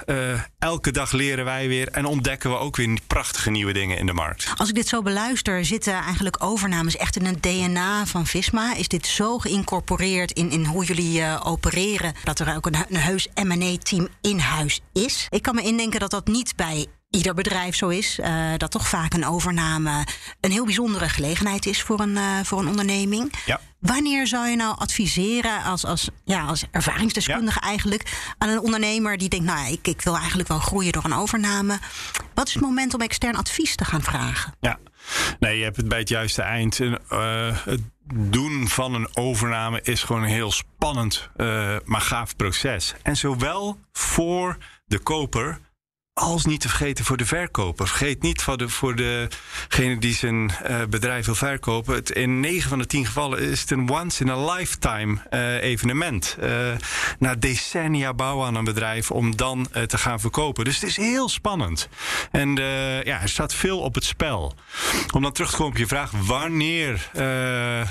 elke 0.60 0.92
dag 0.92 1.12
leren 1.12 1.46
wij 1.46 1.68
weer 1.68 1.88
en 1.88 2.06
ontdekken 2.06 2.50
we 2.50 2.58
ook 2.58 2.76
weer 2.76 3.00
prachtige 3.08 3.52
nieuwe 3.52 3.74
dingen 3.74 3.98
in 3.98 4.06
de 4.06 4.14
markt. 4.14 4.54
Als 4.58 4.70
ik 4.70 4.76
dit 4.76 4.88
zo 4.88 5.02
beluister, 5.02 5.66
zitten 5.66 5.94
eigenlijk 5.94 6.43
overnames 6.44 6.98
echt 6.98 7.16
in 7.16 7.26
het 7.26 7.44
DNA 7.44 8.06
van 8.06 8.26
Visma? 8.26 8.76
Is 8.76 8.88
dit 8.88 9.08
zo 9.08 9.38
geïncorporeerd 9.38 10.32
in, 10.32 10.52
in 10.52 10.66
hoe 10.66 10.86
jullie 10.86 11.20
uh, 11.20 11.42
opereren 11.44 12.14
dat 12.24 12.40
er 12.40 12.56
ook 12.56 12.66
een, 12.66 12.76
een 12.90 12.98
heus 12.98 13.28
M&A-team 13.44 14.08
in 14.22 14.40
huis 14.40 14.82
is? 14.94 15.28
Ik 15.30 15.42
kan 15.42 15.56
me 15.56 15.62
indenken 15.62 16.00
dat 16.00 16.12
dat 16.12 16.28
niet 16.28 16.56
bij 16.56 16.88
ieder 17.10 17.34
bedrijf 17.34 17.76
zo 17.76 17.88
is. 17.88 18.20
Uh, 18.20 18.52
dat 18.58 18.72
toch 18.72 18.88
vaak 18.88 19.14
een 19.14 19.26
overname 19.26 20.08
een 20.40 20.52
heel 20.52 20.66
bijzondere 20.66 21.10
gelegenheid 21.10 21.66
is 21.66 21.82
voor 21.82 22.00
een, 22.00 22.16
uh, 22.16 22.40
voor 22.44 22.60
een 22.60 22.68
onderneming. 22.68 23.34
Ja. 23.46 23.60
Wanneer 23.80 24.28
zou 24.28 24.48
je 24.48 24.56
nou 24.56 24.76
adviseren 24.78 25.64
als, 25.64 25.86
als, 25.86 26.10
ja, 26.24 26.46
als 26.46 26.66
ervaringsdeskundige 26.72 27.60
ja. 27.62 27.68
eigenlijk 27.68 28.34
aan 28.38 28.50
een 28.50 28.60
ondernemer 28.60 29.18
die 29.18 29.30
denkt, 29.30 29.46
nou 29.46 29.60
ja, 29.60 29.66
ik, 29.66 29.88
ik 29.88 30.02
wil 30.02 30.18
eigenlijk 30.18 30.48
wel 30.48 30.60
groeien 30.60 30.92
door 30.92 31.04
een 31.04 31.14
overname. 31.14 31.80
Wat 32.34 32.48
is 32.48 32.54
het 32.54 32.64
moment 32.64 32.94
om 32.94 33.02
extern 33.02 33.36
advies 33.36 33.76
te 33.76 33.86
gaan 33.86 34.02
vragen? 34.02 34.54
Ja, 34.60 34.80
nee, 35.40 35.58
je 35.58 35.64
hebt 35.64 35.78
het 35.78 35.88
bij 35.88 36.00
het 36.00 36.10
juiste 36.10 36.42
eind. 36.42 36.80
Uh, 36.80 36.90
het 37.64 37.82
doen 38.14 38.68
van 38.68 38.94
een 38.94 39.08
overname 39.14 39.82
is 39.82 40.04
gewoon 40.04 40.24
een 40.24 40.30
heel 40.30 40.52
spannend, 40.52 41.30
uh, 41.38 41.76
maar 41.86 42.02
gaaf 42.02 42.36
proces. 42.36 42.94
En 43.02 43.18
zowel 43.18 43.80
voor 43.92 44.58
de 44.86 45.00
koper 45.00 45.60
als 46.14 46.46
niet 46.46 46.62
te 46.62 46.70
vergeten 46.70 47.06
voor 47.06 47.18
de 47.18 47.26
verkoper. 47.26 47.88
Vergeet 47.88 48.22
niet 48.22 48.42
voor, 48.42 48.58
de, 48.58 48.70
voor 48.70 48.96
degene 48.96 49.98
die 49.98 50.14
zijn 50.14 50.52
uh, 50.68 50.82
bedrijf 50.90 51.26
wil 51.26 51.36
verkopen. 51.36 51.96
Het, 51.96 52.10
in 52.10 52.40
9 52.40 52.70
van 52.70 52.78
de 52.78 52.86
10 52.86 53.06
gevallen 53.06 53.40
is 53.40 53.62
het 53.62 53.72
een 53.72 53.90
once 53.90 54.24
in 54.24 54.30
a 54.30 54.54
lifetime 54.54 55.18
uh, 55.32 55.64
evenement. 55.64 56.38
Uh, 56.44 56.72
na 57.20 57.36
decennia 57.36 58.14
bouwen 58.14 58.48
aan 58.48 58.56
een 58.56 58.64
bedrijf 58.64 59.12
om 59.12 59.36
dan 59.36 59.68
te 59.88 59.98
gaan 59.98 60.20
verkopen. 60.20 60.66
Dus 60.66 60.76
het 60.76 60.90
is 60.90 60.98
heel 60.98 61.30
spannend. 61.30 61.90
En 62.32 62.56
ja, 63.04 63.22
er 63.22 63.30
staat 63.30 63.54
veel 63.54 63.80
op 63.80 63.96
het 63.96 64.04
spel. 64.04 64.54
Om 65.14 65.22
dan 65.22 65.32
terug 65.32 65.50
te 65.50 65.56
komen 65.56 65.72
op 65.72 65.78
je 65.78 65.88
vraag: 65.88 66.12
wanneer 66.12 67.10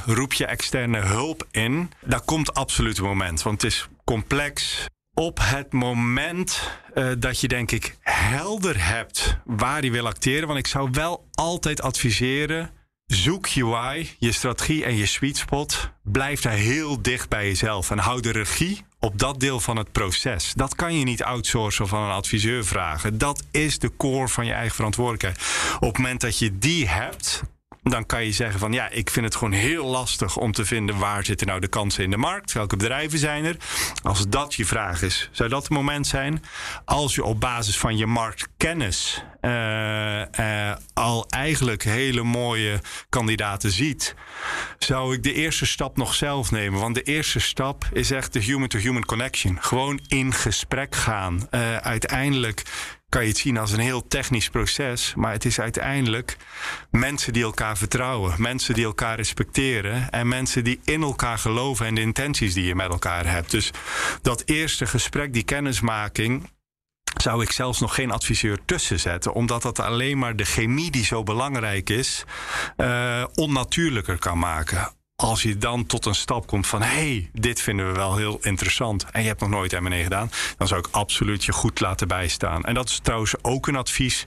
roep 0.07 0.33
je 0.33 0.47
externe 0.47 1.01
hulp 1.01 1.47
in? 1.51 1.91
Daar 2.01 2.21
komt 2.25 2.55
absoluut 2.55 2.99
een 2.99 3.05
moment. 3.05 3.43
Want 3.43 3.63
het 3.63 3.73
is 3.73 3.89
complex 4.05 4.87
op 5.15 5.39
het 5.43 5.73
moment 5.73 6.71
uh, 6.95 7.11
dat 7.19 7.41
je 7.41 7.49
denk 7.49 7.71
ik 7.71 7.97
helder 8.01 8.87
hebt 8.87 9.39
waar 9.45 9.85
je 9.85 9.91
wil 9.91 10.07
acteren. 10.07 10.47
Want 10.47 10.59
ik 10.59 10.67
zou 10.67 10.89
wel 10.93 11.29
altijd 11.33 11.83
adviseren. 11.83 12.71
Zoek 13.07 13.47
je 13.47 13.65
why, 13.65 14.09
je 14.19 14.33
strategie 14.33 14.85
en 14.85 14.97
je 14.97 15.07
sweet 15.07 15.37
spot. 15.37 15.91
Blijf 16.03 16.41
daar 16.41 16.53
heel 16.53 17.03
dicht 17.03 17.29
bij 17.29 17.47
jezelf 17.47 17.91
en 17.91 17.99
hou 17.99 18.21
de 18.21 18.33
regie 18.33 18.85
op 18.99 19.19
dat 19.19 19.41
deel 19.41 19.61
van 19.61 19.77
het 19.77 19.93
proces. 19.93 20.53
Dat 20.53 20.75
kan 20.75 20.99
je 20.99 21.05
niet 21.05 21.23
outsourcen 21.23 21.89
van 21.89 22.03
een 22.03 22.11
adviseur 22.11 22.65
vragen. 22.65 23.19
Dat 23.19 23.43
is 23.51 23.79
de 23.79 23.97
core 23.97 24.29
van 24.29 24.47
je 24.47 24.53
eigen 24.53 24.75
verantwoordelijkheid. 24.75 25.39
Op 25.75 25.89
het 25.89 25.97
moment 25.97 26.21
dat 26.21 26.39
je 26.39 26.59
die 26.59 26.89
hebt, 26.89 27.43
dan 27.83 28.07
kan 28.07 28.25
je 28.25 28.33
zeggen 28.33 28.61
van 28.61 28.73
ja, 28.73 28.89
ik 28.89 29.11
vind 29.11 29.25
het 29.25 29.35
gewoon 29.35 29.53
heel 29.53 29.87
lastig 29.87 30.37
om 30.37 30.53
te 30.53 30.65
vinden 30.65 30.99
waar 30.99 31.25
zitten 31.25 31.47
nou 31.47 31.61
de 31.61 31.69
kansen 31.69 32.05
in 32.05 32.11
de 32.11 32.17
markt, 32.17 32.53
welke 32.53 32.77
bedrijven 32.77 33.19
zijn 33.19 33.45
er. 33.45 33.57
Als 34.03 34.29
dat 34.29 34.55
je 34.55 34.65
vraag 34.65 35.03
is, 35.03 35.29
zou 35.33 35.49
dat 35.49 35.63
het 35.63 35.71
moment 35.71 36.07
zijn? 36.07 36.45
Als 36.85 37.15
je 37.15 37.25
op 37.25 37.41
basis 37.41 37.79
van 37.79 37.97
je 37.97 38.07
marktkennis 38.07 39.25
uh, 39.41 40.21
uh, 40.41 40.73
al 40.95 41.27
eigenlijk 41.29 41.83
hele 41.83 42.23
mooie 42.23 42.81
kandidaten 43.09 43.71
ziet, 43.71 44.15
zou 44.79 45.15
ik 45.15 45.23
de 45.23 45.33
eerste 45.33 45.67
stap 45.67 45.97
nog 45.97 46.15
zelf 46.15 46.51
nemen. 46.51 46.81
Want 46.81 46.95
de 46.95 47.03
eerste 47.03 47.41
stap 47.41 47.89
is 47.93 48.11
echt 48.11 48.33
de 48.33 48.41
human-to-human 48.41 48.93
-human 48.93 49.05
connection. 49.05 49.59
Gewoon 49.61 50.01
in 50.09 50.33
gesprek 50.33 50.95
gaan. 50.95 51.49
Uh, 51.51 51.77
uiteindelijk 51.77 52.63
kan 53.13 53.23
je 53.23 53.29
het 53.29 53.39
zien 53.39 53.59
als 53.59 53.73
een 53.73 53.79
heel 53.79 54.07
technisch 54.09 54.49
proces. 54.49 55.15
Maar 55.17 55.33
het 55.33 55.45
is 55.45 55.61
uiteindelijk 55.61 56.37
mensen 56.91 57.33
die 57.33 57.43
elkaar 57.43 57.77
vertrouwen. 57.77 58.35
Mensen 58.43 58.75
die 58.75 58.85
elkaar 58.85 59.17
respecteren. 59.17 60.11
En 60.11 60.29
mensen 60.29 60.65
die 60.65 60.81
in 60.85 61.03
elkaar 61.03 61.39
geloven 61.39 61.87
en 61.87 61.95
de 61.95 62.01
intenties 62.01 62.55
die 62.55 62.65
je 62.65 62.75
met 62.75 62.91
elkaar 62.91 63.27
hebt. 63.27 63.51
Dus 63.51 63.71
dat 64.23 64.43
eerste 64.45 64.87
gesprek, 64.87 65.33
die 65.33 65.43
kennismaking 65.43 66.51
zou 67.21 67.43
ik 67.43 67.53
zelfs 67.53 67.81
nog 67.81 67.95
geen 67.95 68.11
adviseur 68.11 68.59
tussen 68.65 69.01
zetten. 69.01 69.33
Omdat 69.33 69.63
dat 69.63 69.79
alleen 69.79 70.19
maar 70.19 70.37
de 70.37 70.45
chemie 70.45 70.91
die 70.91 71.05
zo 71.05 71.23
belangrijk 71.23 71.91
is, 71.91 72.25
uh, 72.77 73.25
onnatuurlijker 73.35 74.19
kan 74.19 74.39
maken 74.39 75.01
als 75.23 75.43
je 75.43 75.59
dan 75.59 75.87
tot 75.87 76.07
een 76.07 76.15
stap 76.15 76.47
komt 76.47 76.67
van... 76.67 76.83
hey, 76.83 77.31
dit 77.33 77.61
vinden 77.61 77.87
we 77.87 77.93
wel 77.93 78.17
heel 78.17 78.39
interessant... 78.41 79.05
en 79.11 79.23
je 79.23 79.29
hebt 79.29 79.41
nog 79.41 79.51
nooit 79.51 79.81
M&A 79.81 80.03
gedaan... 80.03 80.31
dan 80.57 80.69
zou 80.69 80.81
ik 80.81 80.89
absoluut 80.91 81.45
je 81.45 81.53
goed 81.53 81.81
laten 81.81 82.09
bijstaan. 82.09 82.65
En 82.65 82.75
dat 82.75 82.89
is 82.89 82.99
trouwens 83.03 83.35
ook 83.43 83.67
een 83.67 83.77
advies... 83.77 84.25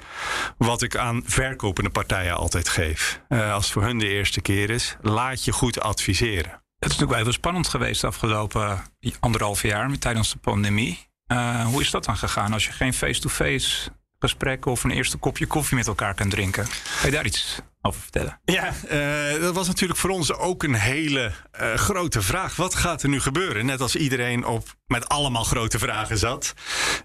wat 0.57 0.81
ik 0.81 0.95
aan 0.97 1.21
verkopende 1.25 1.89
partijen 1.89 2.35
altijd 2.35 2.69
geef. 2.69 3.21
Uh, 3.29 3.53
als 3.53 3.63
het 3.63 3.73
voor 3.73 3.83
hun 3.83 3.97
de 3.97 4.07
eerste 4.07 4.41
keer 4.41 4.69
is, 4.69 4.95
laat 5.01 5.45
je 5.45 5.51
goed 5.51 5.79
adviseren. 5.79 6.51
Het 6.51 6.91
is 6.91 6.97
natuurlijk 6.97 7.11
wel 7.11 7.23
heel 7.23 7.31
spannend 7.31 7.67
geweest 7.67 8.01
de 8.01 8.07
afgelopen 8.07 8.83
anderhalf 9.19 9.61
jaar... 9.61 9.97
tijdens 9.97 10.31
de 10.31 10.39
pandemie. 10.39 11.07
Uh, 11.27 11.65
hoe 11.65 11.81
is 11.81 11.91
dat 11.91 12.05
dan 12.05 12.17
gegaan 12.17 12.53
als 12.53 12.65
je 12.65 12.71
geen 12.71 12.93
face-to-face... 12.93 13.91
gesprek 14.19 14.65
of 14.65 14.83
een 14.83 14.91
eerste 14.91 15.17
kopje 15.17 15.45
koffie 15.45 15.77
met 15.77 15.87
elkaar 15.87 16.13
kan 16.13 16.29
drinken? 16.29 16.63
Kan 16.63 17.09
je 17.09 17.11
daar 17.11 17.25
iets 17.25 17.59
over 17.81 18.01
vertellen? 18.01 18.39
Ja, 18.45 18.73
uh, 18.91 19.41
dat 19.41 19.53
was 19.53 19.67
natuurlijk 19.67 19.99
voor 19.99 20.09
ons 20.09 20.33
ook 20.33 20.63
een 20.63 20.73
hele 20.73 21.31
uh, 21.61 21.73
grote 21.73 22.21
vraag. 22.21 22.55
Wat 22.55 22.75
gaat 22.75 23.03
er 23.03 23.09
nu 23.09 23.19
gebeuren? 23.19 23.65
Net 23.65 23.81
als 23.81 23.95
iedereen 23.95 24.45
op 24.45 24.75
met 24.87 25.09
allemaal 25.09 25.43
grote 25.43 25.79
vragen 25.79 26.17
zat. 26.17 26.53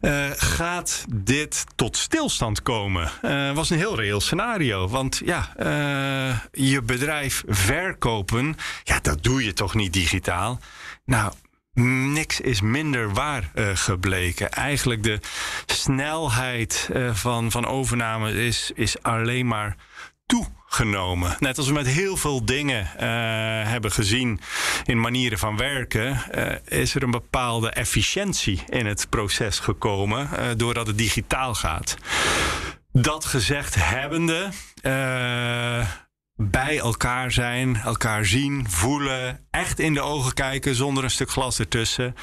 Uh, 0.00 0.26
gaat 0.30 1.04
dit 1.14 1.64
tot 1.74 1.96
stilstand 1.96 2.62
komen? 2.62 3.10
was 3.54 3.70
een 3.70 3.78
heel 3.78 3.96
reëel 3.96 4.20
scenario. 4.20 4.88
Want 4.88 5.20
ja, 5.24 5.52
je 6.52 6.82
bedrijf 6.82 7.42
verkopen, 7.46 8.56
ja, 8.84 9.00
dat 9.00 9.22
doe 9.22 9.44
je 9.44 9.52
toch 9.52 9.74
niet 9.74 9.92
digitaal? 9.92 10.58
Nou, 11.04 11.32
niks 12.12 12.40
is 12.40 12.60
minder 12.60 13.12
waar 13.14 13.50
uh, 13.54 13.68
gebleken. 13.74 14.50
Eigenlijk 14.50 15.02
de 15.02 15.20
snelheid 15.66 16.88
uh, 16.92 17.14
van, 17.14 17.50
van 17.50 17.66
overname 17.66 18.32
is, 18.32 18.70
is 18.74 19.02
alleen 19.02 19.46
maar 19.46 19.76
toegenomen. 20.26 21.36
Net 21.38 21.58
als 21.58 21.66
we 21.66 21.72
met 21.72 21.86
heel 21.86 22.16
veel 22.16 22.44
dingen 22.44 22.80
uh, 22.82 23.00
hebben 23.70 23.92
gezien 23.92 24.40
in 24.84 25.00
manieren 25.00 25.38
van 25.38 25.56
werken, 25.56 26.22
is 26.68 26.94
er 26.94 27.02
een 27.02 27.10
bepaalde 27.10 27.70
efficiëntie 27.70 28.62
in 28.68 28.86
het 28.86 29.06
proces 29.08 29.58
gekomen 29.58 30.28
doordat 30.58 30.86
het 30.86 30.98
digitaal 30.98 31.54
gaat. 31.54 31.96
Dat 32.92 33.24
gezegd 33.24 33.74
hebbende 33.74 34.48
bij 36.42 36.78
elkaar 36.78 37.32
zijn, 37.32 37.76
elkaar 37.76 38.24
zien, 38.24 38.64
voelen, 38.68 39.40
echt 39.50 39.78
in 39.78 39.94
de 39.94 40.00
ogen 40.00 40.34
kijken 40.34 40.74
zonder 40.74 41.04
een 41.04 41.10
stuk 41.10 41.30
glas 41.30 41.58
ertussen, 41.58 42.14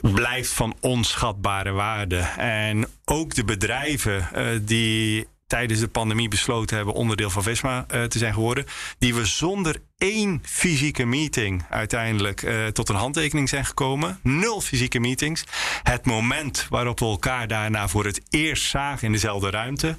blijft 0.00 0.52
van 0.52 0.74
onschatbare 0.80 1.70
waarde. 1.70 2.18
En 2.36 2.86
ook 3.04 3.34
de 3.34 3.44
bedrijven 3.44 4.28
uh, 4.34 4.46
die 4.62 5.26
tijdens 5.46 5.80
de 5.80 5.88
pandemie 5.88 6.28
besloten 6.28 6.76
hebben 6.76 6.94
onderdeel 6.94 7.30
van 7.30 7.42
Visma 7.42 7.86
uh, 7.94 8.04
te 8.04 8.18
zijn 8.18 8.34
geworden, 8.34 8.64
die 8.98 9.14
we 9.14 9.24
zonder 9.24 9.76
één 9.98 10.40
fysieke 10.44 11.04
meeting 11.04 11.64
uiteindelijk 11.70 12.42
uh, 12.42 12.66
tot 12.66 12.88
een 12.88 12.94
handtekening 12.94 13.48
zijn 13.48 13.64
gekomen. 13.64 14.18
Nul 14.22 14.60
fysieke 14.60 15.00
meetings. 15.00 15.44
Het 15.82 16.06
moment 16.06 16.66
waarop 16.70 16.98
we 16.98 17.06
elkaar 17.06 17.48
daarna 17.48 17.88
voor 17.88 18.04
het 18.04 18.20
eerst 18.30 18.64
zagen 18.64 19.06
in 19.06 19.12
dezelfde 19.12 19.50
ruimte 19.50 19.96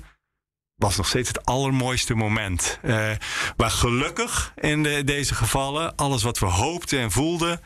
was 0.84 0.98
nog 0.98 1.08
steeds 1.08 1.28
het 1.28 1.46
allermooiste 1.46 2.16
moment. 2.16 2.80
Uh, 2.82 3.12
maar 3.58 3.70
gelukkig 3.70 4.54
in 4.56 4.84
de, 4.84 5.04
deze 5.04 5.36
gevallen, 5.36 5.96
alles 5.96 6.24
wat 6.24 6.40
we 6.40 6.46
hoopten 6.46 7.00
en 7.00 7.12
voelden, 7.12 7.62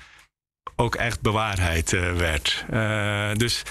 ook 0.76 0.96
echt 0.96 1.22
bewaarheid 1.22 1.92
uh, 1.92 2.16
werd. 2.16 2.66
Uh, 2.74 3.34
dus 3.34 3.64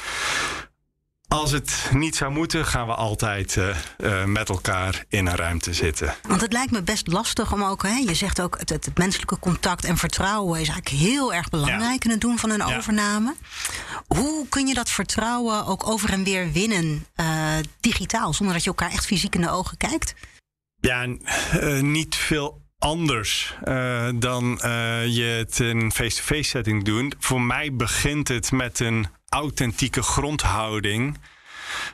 als 1.28 1.50
het 1.50 1.90
niet 1.92 2.16
zou 2.16 2.32
moeten, 2.32 2.66
gaan 2.66 2.86
we 2.86 2.94
altijd 2.94 3.56
uh, 3.56 3.76
uh, 3.98 4.24
met 4.24 4.48
elkaar 4.48 5.04
in 5.08 5.26
een 5.26 5.36
ruimte 5.36 5.74
zitten. 5.74 6.14
Want 6.28 6.40
het 6.40 6.52
lijkt 6.52 6.72
me 6.72 6.82
best 6.82 7.06
lastig 7.06 7.52
om 7.52 7.62
ook, 7.62 7.82
hè, 7.82 7.96
je 7.96 8.14
zegt 8.14 8.40
ook, 8.40 8.58
het, 8.58 8.68
het 8.68 8.98
menselijke 8.98 9.38
contact 9.38 9.84
en 9.84 9.96
vertrouwen 9.96 10.60
is 10.60 10.68
eigenlijk 10.68 11.02
heel 11.02 11.34
erg 11.34 11.48
belangrijk 11.48 12.02
ja. 12.02 12.04
in 12.04 12.10
het 12.10 12.20
doen 12.20 12.38
van 12.38 12.50
een 12.50 12.66
ja. 12.66 12.76
overname. 12.76 13.34
Hoe 14.06 14.48
kun 14.48 14.66
je 14.66 14.74
dat 14.74 14.90
vertrouwen 14.90 15.66
ook 15.66 15.88
over 15.88 16.10
en 16.10 16.24
weer 16.24 16.52
winnen 16.52 17.06
uh, 17.16 17.54
digitaal, 17.80 18.34
zonder 18.34 18.54
dat 18.54 18.64
je 18.64 18.70
elkaar 18.70 18.90
echt 18.92 19.06
fysiek 19.06 19.34
in 19.34 19.40
de 19.40 19.50
ogen 19.50 19.76
kijkt? 19.76 20.14
Ja, 20.80 21.06
niet 21.80 22.16
veel 22.16 22.64
anders 22.78 23.54
uh, 23.64 24.08
dan 24.14 24.60
uh, 24.64 25.06
je 25.06 25.22
het 25.22 25.60
in 25.60 25.92
face-to-face 25.92 26.22
-face 26.22 26.48
setting 26.48 26.84
doet. 26.84 27.14
Voor 27.18 27.40
mij 27.40 27.72
begint 27.72 28.28
het 28.28 28.52
met 28.52 28.80
een 28.80 29.06
authentieke 29.28 30.02
grondhouding 30.02 31.18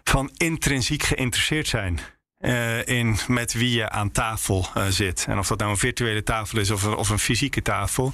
van 0.04 0.30
intrinsiek 0.36 1.02
geïnteresseerd 1.02 1.68
zijn. 1.68 2.00
Uh, 2.40 2.86
in 2.86 3.18
met 3.28 3.52
wie 3.52 3.70
je 3.76 3.90
aan 3.90 4.10
tafel 4.10 4.66
zit. 4.88 5.24
En 5.28 5.38
of 5.38 5.48
dat 5.48 5.58
nou 5.58 5.70
een 5.70 5.76
virtuele 5.76 6.22
tafel 6.22 6.58
is 6.58 6.70
of 6.70 6.86
of 6.86 7.08
een 7.08 7.18
fysieke 7.18 7.62
tafel 7.62 8.12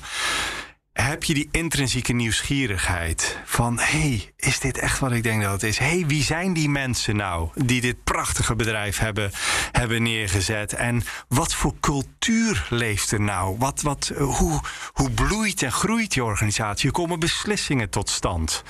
heb 1.02 1.24
je 1.24 1.34
die 1.34 1.48
intrinsieke 1.50 2.12
nieuwsgierigheid 2.12 3.38
van 3.44 3.78
hey, 3.78 4.32
is 4.36 4.60
dit 4.60 4.78
echt 4.78 4.98
wat 4.98 5.12
ik 5.12 5.22
denk 5.22 5.42
dat 5.42 5.52
het 5.52 5.62
is? 5.62 5.78
hey, 5.78 6.04
wie 6.06 6.22
zijn 6.22 6.52
die 6.52 6.68
mensen 6.68 7.16
nou 7.16 7.48
die 7.54 7.80
dit 7.80 8.04
prachtige 8.04 8.56
bedrijf 8.56 8.98
hebben, 8.98 9.30
hebben 9.72 10.02
neergezet? 10.02 10.72
En 10.72 11.02
wat 11.28 11.54
voor 11.54 11.74
cultuur 11.80 12.66
leeft 12.70 13.10
er 13.10 13.20
nou? 13.20 13.56
Wat, 13.58 13.82
wat, 13.82 14.12
hoe, 14.16 14.60
hoe 14.92 15.10
bloeit 15.10 15.62
en 15.62 15.72
groeit 15.72 16.12
die 16.12 16.24
organisatie? 16.24 16.90
Hoe 16.90 17.00
komen 17.00 17.18
beslissingen 17.18 17.90
tot 17.90 18.10
stand? 18.10 18.62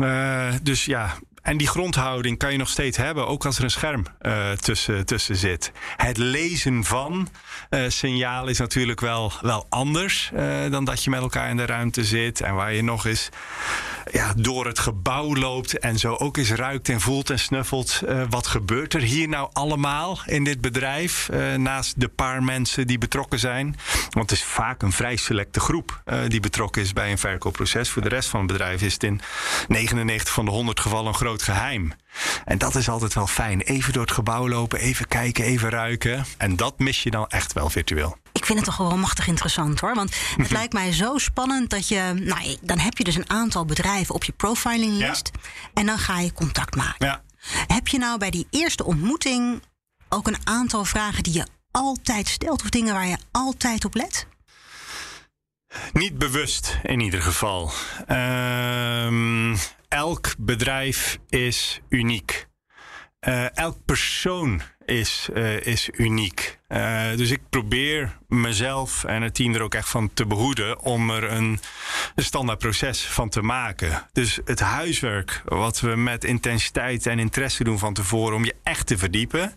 Uh, 0.00 0.52
dus 0.62 0.84
ja, 0.84 1.16
en 1.42 1.56
die 1.56 1.68
grondhouding 1.68 2.38
kan 2.38 2.52
je 2.52 2.58
nog 2.58 2.68
steeds 2.68 2.96
hebben, 2.96 3.26
ook 3.26 3.46
als 3.46 3.58
er 3.58 3.64
een 3.64 3.70
scherm 3.70 4.06
uh, 4.22 4.50
tussen, 4.50 5.06
tussen 5.06 5.36
zit. 5.36 5.72
Het 5.96 6.16
lezen 6.16 6.84
van 6.84 7.28
uh, 7.74 7.84
signaal 7.88 8.46
is 8.48 8.58
natuurlijk 8.58 9.00
wel, 9.00 9.32
wel 9.40 9.66
anders 9.68 10.30
uh, 10.34 10.70
dan 10.70 10.84
dat 10.84 11.04
je 11.04 11.10
met 11.10 11.20
elkaar 11.20 11.50
in 11.50 11.56
de 11.56 11.66
ruimte 11.66 12.04
zit. 12.04 12.40
En 12.40 12.54
waar 12.54 12.72
je 12.72 12.82
nog 12.82 13.06
eens 13.06 13.28
ja, 14.10 14.32
door 14.36 14.66
het 14.66 14.78
gebouw 14.78 15.34
loopt 15.34 15.78
en 15.78 15.98
zo 15.98 16.14
ook 16.14 16.36
eens 16.36 16.50
ruikt 16.50 16.88
en 16.88 17.00
voelt 17.00 17.30
en 17.30 17.38
snuffelt. 17.38 18.00
wat 18.30 18.46
gebeurt 18.46 18.94
er 18.94 19.00
hier 19.00 19.28
nou 19.28 19.50
allemaal 19.52 20.18
in 20.26 20.44
dit 20.44 20.60
bedrijf? 20.60 21.30
naast 21.56 22.00
de 22.00 22.08
paar 22.08 22.42
mensen 22.42 22.86
die 22.86 22.98
betrokken 22.98 23.38
zijn. 23.38 23.76
Want 24.10 24.30
het 24.30 24.38
is 24.38 24.44
vaak 24.44 24.82
een 24.82 24.92
vrij 24.92 25.16
selecte 25.16 25.60
groep 25.60 26.02
die 26.28 26.40
betrokken 26.40 26.82
is 26.82 26.92
bij 26.92 27.10
een 27.10 27.18
verkoopproces. 27.18 27.90
Voor 27.90 28.02
de 28.02 28.08
rest 28.08 28.28
van 28.28 28.40
het 28.40 28.52
bedrijf 28.52 28.82
is 28.82 28.92
het 28.92 29.02
in 29.02 29.20
99 29.68 30.34
van 30.34 30.44
de 30.44 30.50
100 30.50 30.80
gevallen 30.80 31.06
een 31.06 31.14
groot 31.14 31.42
geheim. 31.42 31.92
En 32.44 32.58
dat 32.58 32.74
is 32.74 32.88
altijd 32.88 33.14
wel 33.14 33.26
fijn. 33.26 33.60
Even 33.60 33.92
door 33.92 34.02
het 34.02 34.12
gebouw 34.12 34.48
lopen, 34.48 34.78
even 34.78 35.08
kijken, 35.08 35.44
even 35.44 35.70
ruiken. 35.70 36.24
En 36.36 36.56
dat 36.56 36.78
mis 36.78 37.02
je 37.02 37.10
dan 37.10 37.26
echt 37.28 37.52
wel 37.52 37.70
virtueel. 37.70 38.21
Ik 38.42 38.48
vind 38.48 38.58
het 38.58 38.68
toch 38.68 38.88
wel 38.88 38.96
machtig 38.96 39.26
interessant 39.26 39.80
hoor. 39.80 39.94
Want 39.94 40.16
het 40.36 40.50
lijkt 40.50 40.72
mij 40.72 40.92
zo 40.92 41.18
spannend 41.18 41.70
dat 41.70 41.88
je. 41.88 42.12
Nou, 42.20 42.56
dan 42.60 42.78
heb 42.78 42.98
je 42.98 43.04
dus 43.04 43.14
een 43.14 43.30
aantal 43.30 43.64
bedrijven 43.64 44.14
op 44.14 44.24
je 44.24 44.32
profilinglist. 44.32 45.30
Ja. 45.32 45.50
En 45.74 45.86
dan 45.86 45.98
ga 45.98 46.20
je 46.20 46.32
contact 46.32 46.76
maken. 46.76 47.06
Ja. 47.06 47.22
Heb 47.66 47.88
je 47.88 47.98
nou 47.98 48.18
bij 48.18 48.30
die 48.30 48.46
eerste 48.50 48.84
ontmoeting 48.84 49.62
ook 50.08 50.26
een 50.26 50.38
aantal 50.44 50.84
vragen 50.84 51.22
die 51.22 51.32
je 51.32 51.46
altijd 51.70 52.28
stelt? 52.28 52.62
Of 52.62 52.68
dingen 52.68 52.94
waar 52.94 53.06
je 53.06 53.18
altijd 53.30 53.84
op 53.84 53.94
let? 53.94 54.26
Niet 55.92 56.18
bewust 56.18 56.78
in 56.82 57.00
ieder 57.00 57.22
geval. 57.22 57.72
Um, 58.08 59.56
elk 59.88 60.34
bedrijf 60.38 61.18
is 61.28 61.80
uniek. 61.88 62.46
Uh, 63.28 63.56
elk 63.56 63.84
persoon 63.84 64.62
is, 64.86 65.28
uh, 65.34 65.66
is 65.66 65.88
uniek. 65.92 66.58
Uh, 66.68 67.16
dus 67.16 67.30
ik 67.30 67.40
probeer 67.50 68.18
mezelf 68.28 69.04
en 69.04 69.22
het 69.22 69.34
team 69.34 69.54
er 69.54 69.62
ook 69.62 69.74
echt 69.74 69.88
van 69.88 70.10
te 70.14 70.26
behoeden 70.26 70.80
om 70.80 71.10
er 71.10 71.30
een, 71.30 71.60
een 72.14 72.24
standaard 72.24 72.58
proces 72.58 73.06
van 73.06 73.28
te 73.28 73.42
maken. 73.42 74.08
Dus 74.12 74.38
het 74.44 74.60
huiswerk 74.60 75.42
wat 75.44 75.80
we 75.80 75.96
met 75.96 76.24
intensiteit 76.24 77.06
en 77.06 77.18
interesse 77.18 77.64
doen 77.64 77.78
van 77.78 77.94
tevoren 77.94 78.36
om 78.36 78.44
je 78.44 78.54
echt 78.62 78.86
te 78.86 78.98
verdiepen. 78.98 79.54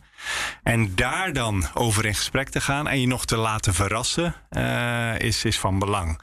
En 0.64 0.96
daar 0.96 1.34
dan 1.34 1.68
over 1.74 2.06
in 2.06 2.16
gesprek 2.16 2.50
te 2.50 2.62
gaan 2.62 2.88
en 2.88 3.02
je 3.02 3.08
nog 3.08 3.26
te 3.26 3.38
laten 3.38 3.74
verrassen, 3.74 4.36
uh, 4.52 5.20
is, 5.20 5.46
is 5.46 5.60
van 5.60 5.80
belang. 5.80 6.22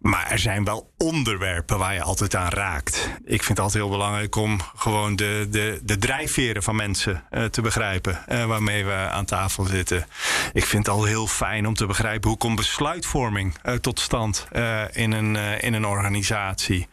Maar 0.00 0.30
er 0.30 0.38
zijn 0.38 0.64
wel 0.64 0.92
onderwerpen 0.96 1.78
waar 1.78 1.94
je 1.94 2.02
altijd 2.02 2.34
aan 2.34 2.50
raakt. 2.50 3.10
Ik 3.24 3.42
vind 3.42 3.48
het 3.48 3.58
altijd 3.58 3.82
heel 3.82 3.92
belangrijk 3.92 4.36
om 4.36 4.60
gewoon 4.76 5.16
de, 5.16 5.46
de, 5.50 5.80
de 5.82 5.98
drijfveren 5.98 6.62
van 6.62 6.76
mensen 6.76 7.24
uh, 7.30 7.44
te 7.44 7.60
begrijpen 7.60 8.24
uh, 8.28 8.44
waarmee 8.44 8.84
we 8.84 8.92
aan 8.92 9.24
tafel 9.24 9.64
zitten. 9.64 10.06
Ik 10.52 10.64
vind 10.64 10.86
het 10.86 10.94
al 10.94 11.04
heel 11.04 11.26
fijn 11.26 11.66
om 11.66 11.74
te 11.74 11.86
begrijpen 11.86 12.28
hoe 12.28 12.38
komt 12.38 12.56
besluitvorming 12.56 13.54
tot 13.80 14.00
stand 14.00 14.46
in, 14.92 15.12
een, 15.12 15.36
in 15.60 15.74
een 15.74 15.86
organisatie. 15.86 16.88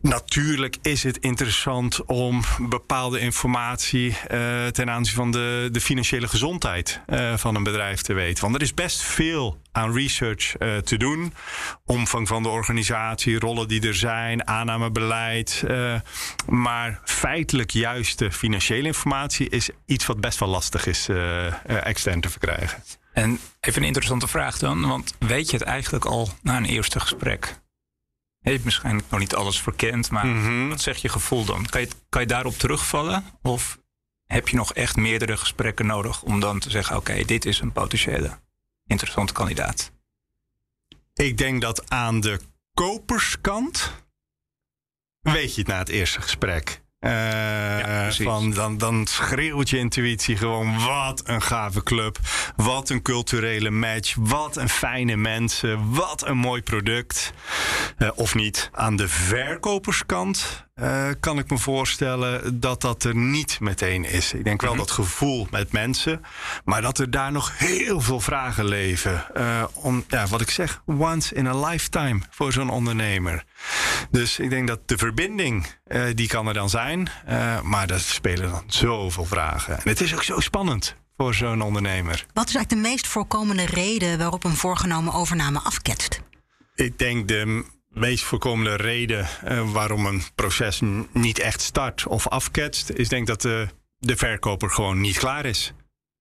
Natuurlijk 0.00 0.76
is 0.82 1.02
het 1.02 1.18
interessant 1.18 2.04
om 2.04 2.42
bepaalde 2.58 3.20
informatie 3.20 4.16
ten 4.72 4.90
aanzien 4.90 5.14
van 5.14 5.30
de 5.30 5.54
de, 5.70 5.80
financiële 5.80 6.28
gezondheid 6.28 7.00
uh, 7.06 7.36
van 7.36 7.54
een 7.54 7.62
bedrijf 7.62 8.02
te 8.02 8.12
weten. 8.12 8.42
Want 8.42 8.54
er 8.54 8.62
is 8.62 8.74
best 8.74 9.02
veel 9.02 9.60
aan 9.72 9.92
research 9.92 10.54
uh, 10.58 10.76
te 10.76 10.96
doen. 10.96 11.34
Omvang 11.84 12.28
van 12.28 12.42
de 12.42 12.48
organisatie, 12.48 13.38
rollen 13.38 13.68
die 13.68 13.86
er 13.86 13.94
zijn, 13.94 14.46
aannamebeleid. 14.46 15.64
Maar 16.46 17.00
feitelijk 17.04 17.70
juiste 17.70 18.32
financiële 18.32 18.86
informatie 18.86 19.48
is 19.48 19.70
iets 19.86 20.06
wat 20.06 20.20
best 20.20 20.38
wel 20.38 20.48
lastig 20.48 20.86
is 20.86 21.08
extern 21.66 22.20
te 22.20 22.30
verkrijgen. 22.30 22.82
En 23.12 23.40
even 23.60 23.80
een 23.80 23.86
interessante 23.86 24.28
vraag 24.28 24.58
dan, 24.58 24.88
want 24.88 25.14
weet 25.18 25.50
je 25.50 25.56
het 25.56 25.66
eigenlijk 25.66 26.04
al 26.04 26.28
na 26.42 26.56
een 26.56 26.64
eerste 26.64 27.00
gesprek? 27.00 27.62
Je 28.44 28.50
hebt 28.50 28.62
waarschijnlijk 28.62 29.10
nog 29.10 29.20
niet 29.20 29.34
alles 29.34 29.60
verkend, 29.60 30.10
maar 30.10 30.26
mm 30.26 30.44
-hmm. 30.44 30.68
wat 30.68 30.80
zegt 30.80 31.00
je 31.00 31.08
gevoel 31.08 31.44
dan? 31.44 31.66
Kan 31.66 31.80
je, 31.80 31.88
kan 32.08 32.20
je 32.20 32.26
daarop 32.26 32.58
terugvallen? 32.58 33.24
Of 33.42 33.78
heb 34.26 34.48
je 34.48 34.56
nog 34.56 34.72
echt 34.72 34.96
meerdere 34.96 35.36
gesprekken 35.36 35.86
nodig 35.86 36.22
om 36.22 36.40
dan 36.40 36.58
te 36.58 36.70
zeggen: 36.70 36.96
oké, 36.96 37.24
dit 37.24 37.44
is 37.44 37.60
een 37.60 37.72
potentiële 37.72 38.38
interessante 38.86 39.32
kandidaat? 39.32 39.92
Ik 41.14 41.38
denk 41.38 41.60
dat 41.60 41.90
aan 41.90 42.20
de 42.20 42.40
koperskant 42.74 43.92
weet 45.20 45.54
je 45.54 45.60
het 45.60 45.70
na 45.70 45.78
het 45.78 45.88
eerste 45.88 46.20
gesprek. 46.20 46.83
Uh, 47.04 47.10
ja, 47.10 48.10
van, 48.10 48.50
dan, 48.50 48.78
dan 48.78 49.06
schreeuwt 49.06 49.70
je 49.70 49.78
intuïtie 49.78 50.36
gewoon: 50.36 50.84
wat 50.84 51.22
een 51.24 51.42
gave 51.42 51.82
club. 51.82 52.18
Wat 52.56 52.90
een 52.90 53.02
culturele 53.02 53.70
match. 53.70 54.14
Wat 54.18 54.56
een 54.56 54.68
fijne 54.68 55.16
mensen. 55.16 55.94
Wat 55.94 56.26
een 56.26 56.36
mooi 56.36 56.62
product. 56.62 57.32
Uh, 57.98 58.08
of 58.14 58.34
niet. 58.34 58.70
Aan 58.72 58.96
de 58.96 59.08
verkoperskant 59.08 60.63
uh, 60.80 61.08
kan 61.20 61.38
ik 61.38 61.50
me 61.50 61.58
voorstellen 61.58 62.60
dat 62.60 62.80
dat 62.80 63.04
er 63.04 63.16
niet 63.16 63.60
meteen 63.60 64.04
is. 64.04 64.32
Ik 64.32 64.44
denk 64.44 64.60
wel 64.60 64.70
mm 64.70 64.76
-hmm. 64.76 64.86
dat 64.86 64.94
gevoel 64.94 65.46
met 65.50 65.72
mensen, 65.72 66.24
maar 66.64 66.82
dat 66.82 66.98
er 66.98 67.10
daar 67.10 67.32
nog 67.32 67.58
heel 67.58 68.00
veel 68.00 68.20
vragen 68.20 68.64
leven. 68.64 69.26
Uh, 69.36 69.64
om, 69.74 70.04
ja, 70.08 70.26
wat 70.26 70.40
ik 70.40 70.50
zeg, 70.50 70.82
once 70.86 71.34
in 71.34 71.46
a 71.46 71.66
lifetime 71.66 72.20
voor 72.30 72.52
zo'n 72.52 72.70
ondernemer. 72.70 73.44
Dus 74.10 74.38
ik 74.38 74.50
denk 74.50 74.68
dat 74.68 74.88
de 74.88 74.98
verbinding, 74.98 75.66
uh, 75.86 76.04
die 76.14 76.28
kan 76.28 76.46
er 76.46 76.54
dan 76.54 76.70
zijn, 76.70 77.08
maar 77.62 77.90
er 77.90 78.00
spelen 78.00 78.50
dan 78.50 78.64
zoveel 78.66 79.24
vragen. 79.24 79.74
En 79.74 79.88
het 79.88 80.00
is 80.00 80.14
ook 80.14 80.22
zo 80.22 80.40
spannend 80.40 80.94
voor 81.16 81.34
zo'n 81.34 81.62
ondernemer. 81.62 82.26
Wat 82.32 82.48
is 82.48 82.54
eigenlijk 82.54 82.84
de 82.84 82.88
meest 82.90 83.06
voorkomende 83.06 83.66
reden 83.66 84.18
waarop 84.18 84.44
een 84.44 84.56
voorgenomen 84.56 85.12
overname 85.12 85.58
afketst? 85.58 86.20
Ik 86.74 86.98
denk 86.98 87.28
de 87.28 87.64
meest 87.94 88.24
voorkomende 88.24 88.76
reden 88.76 89.28
uh, 89.48 89.72
waarom 89.72 90.06
een 90.06 90.22
proces 90.34 90.80
niet 91.12 91.38
echt 91.38 91.60
start 91.60 92.06
of 92.06 92.28
afketst, 92.28 92.90
is 92.90 93.08
denk 93.08 93.26
dat 93.26 93.40
de, 93.40 93.68
verkoper 93.98 94.70
gewoon 94.70 95.00
niet 95.00 95.18
klaar 95.18 95.44
is 95.44 95.72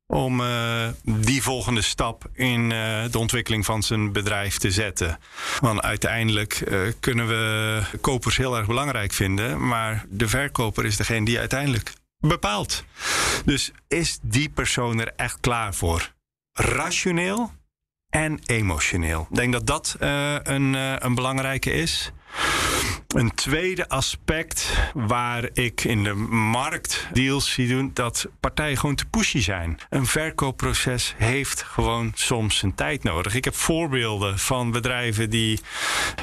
om 0.08 0.42
uh, 0.42 0.88
die 1.04 1.42
volgende 1.42 1.82
stap 1.82 2.30
in 2.34 2.62
uh, 2.62 3.04
de 3.12 3.18
ontwikkeling 3.18 3.66
van 3.66 3.84
zijn 3.84 4.12
bedrijf 4.12 4.58
te 4.58 4.72
zetten. 4.72 5.20
Want 5.60 5.82
uiteindelijk 5.82 6.64
kunnen 7.00 7.28
we 7.28 7.82
kopers 8.02 8.38
heel 8.38 8.58
erg 8.58 8.68
belangrijk 8.68 9.14
vinden, 9.14 9.68
maar 9.68 10.06
de 10.10 10.28
verkoper 10.28 10.86
is 10.86 10.98
degene 10.98 11.26
die 11.26 11.40
uiteindelijk 11.40 11.94
bepaalt. 12.20 12.84
Dus 13.46 13.72
is 13.88 14.20
die 14.22 14.50
persoon 14.50 15.00
er 15.00 15.14
echt 15.16 15.40
klaar 15.40 15.74
voor? 15.74 16.14
Rationeel 16.54 17.52
en 18.14 18.40
emotioneel. 18.46 19.28
Ik 19.30 19.36
denk 19.36 19.54
dat 19.54 19.68
dat 19.68 19.96
een, 20.00 20.74
een 20.74 21.16
belangrijke 21.16 21.72
is. 21.72 22.12
Een 23.08 23.34
tweede 23.34 23.90
aspect 23.90 24.74
waar 24.94 25.50
ik 25.54 25.84
in 25.84 26.04
de 26.04 26.14
markt 26.54 27.08
deals 27.14 27.52
zie 27.52 27.68
doen, 27.68 27.92
dat 27.94 28.28
partijen 28.40 28.78
gewoon 28.78 28.96
te 28.96 29.06
pushy 29.06 29.40
zijn. 29.40 29.80
Een 29.90 30.06
verkoopproces 30.06 31.14
heeft 31.18 31.64
gewoon 31.64 32.12
soms 32.16 32.58
zijn 32.58 32.76
tijd 32.76 33.04
nodig. 33.04 33.36
Ik 33.36 33.44
heb 33.44 33.56
voorbeelden 33.56 34.40
van 34.40 34.72
bedrijven 34.72 35.30
die 35.30 35.60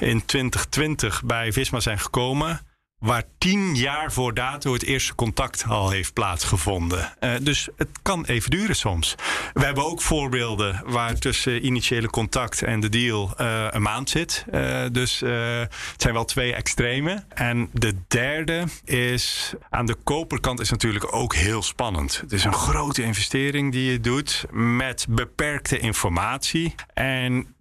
in 0.00 0.24
2020 0.24 1.22
bij 1.24 1.52
Visma 1.52 1.80
zijn 1.80 1.98
gekomen 1.98 2.60
waar 3.00 3.24
tien 3.38 3.74
jaar 3.74 4.12
voor 4.12 4.34
dato 4.34 4.72
het 4.72 4.84
eerste 4.84 5.14
contact 5.14 5.64
al 5.68 5.90
heeft 5.90 6.12
plaatsgevonden. 6.12 7.12
Uh, 7.20 7.32
dus 7.42 7.68
het 7.76 7.88
kan 8.02 8.24
even 8.24 8.50
duren 8.50 8.76
soms. 8.76 9.14
We 9.52 9.64
hebben 9.64 9.84
ook 9.84 10.00
voorbeelden 10.00 10.82
waar 10.86 11.14
tussen 11.14 11.66
initiële 11.66 12.10
contact 12.10 12.62
en 12.62 12.80
de 12.80 12.88
deal 12.88 13.34
uh, 13.40 13.66
een 13.70 13.82
maand 13.82 14.10
zit. 14.10 14.44
Uh, 14.52 14.82
dus 14.92 15.20
het 15.20 16.02
zijn 16.02 16.14
wel 16.14 16.24
twee 16.24 16.54
extreme. 16.54 17.24
En 17.28 17.70
de 17.72 17.94
derde 18.08 18.64
is 18.84 19.54
aan 19.70 19.86
de 19.86 19.94
koperkant 19.94 20.60
is 20.60 20.70
natuurlijk 20.70 21.14
ook 21.14 21.34
heel 21.34 21.62
spannend. 21.62 22.16
Het 22.20 22.32
is 22.32 22.44
een 22.44 22.52
grote 22.52 23.02
investering 23.02 23.72
die 23.72 23.90
je 23.90 24.00
doet 24.00 24.44
met 24.50 25.06
beperkte 25.08 25.78
informatie. 25.78 26.74
En 26.94 27.54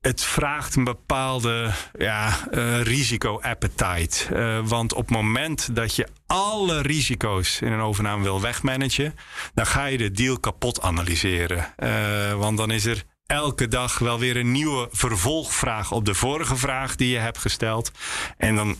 het 0.00 0.24
vraagt 0.24 0.76
een 0.76 0.84
bepaalde 0.84 1.70
ja, 1.98 2.48
uh, 2.50 2.82
risico-appetite. 2.82 4.26
Uh, 4.32 4.68
want 4.68 4.92
op 4.92 5.00
het 5.00 5.10
moment 5.10 5.74
dat 5.74 5.96
je 5.96 6.08
alle 6.26 6.80
risico's 6.80 7.60
in 7.60 7.72
een 7.72 7.80
overname 7.80 8.22
wil 8.22 8.40
wegmanagen, 8.40 9.14
dan 9.54 9.66
ga 9.66 9.84
je 9.84 9.98
de 9.98 10.10
deal 10.10 10.38
kapot 10.40 10.82
analyseren. 10.82 11.74
Uh, 11.78 12.34
want 12.34 12.56
dan 12.56 12.70
is 12.70 12.84
er 12.84 13.04
elke 13.26 13.68
dag 13.68 13.98
wel 13.98 14.18
weer 14.18 14.36
een 14.36 14.52
nieuwe 14.52 14.88
vervolgvraag 14.90 15.92
op 15.92 16.04
de 16.04 16.14
vorige 16.14 16.56
vraag 16.56 16.96
die 16.96 17.10
je 17.10 17.18
hebt 17.18 17.38
gesteld. 17.38 17.90
En 18.36 18.56
dan 18.56 18.76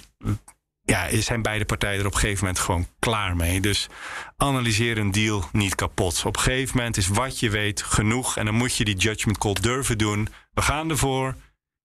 ja, 0.89 1.21
zijn 1.21 1.43
beide 1.43 1.65
partijen 1.65 2.01
er 2.01 2.07
op 2.07 2.13
een 2.13 2.19
gegeven 2.19 2.45
moment 2.45 2.65
gewoon 2.65 2.87
klaar 2.99 3.37
mee. 3.37 3.61
Dus 3.61 3.89
analyseer 4.37 4.99
een 4.99 5.11
deal 5.11 5.49
niet 5.53 5.75
kapot. 5.75 6.23
Op 6.25 6.37
een 6.37 6.43
gegeven 6.43 6.77
moment 6.77 6.97
is 6.97 7.09
wat 7.09 7.41
je 7.41 7.51
weet 7.51 7.83
genoeg. 7.83 8.37
En 8.37 8.45
dan 8.45 8.55
moet 8.55 8.77
je 8.77 8.85
die 8.85 8.97
judgment 8.97 9.39
call 9.39 9.53
durven 9.61 9.99
doen. 9.99 10.29
We 10.53 10.63
gaan 10.63 10.91
ervoor. 10.91 11.35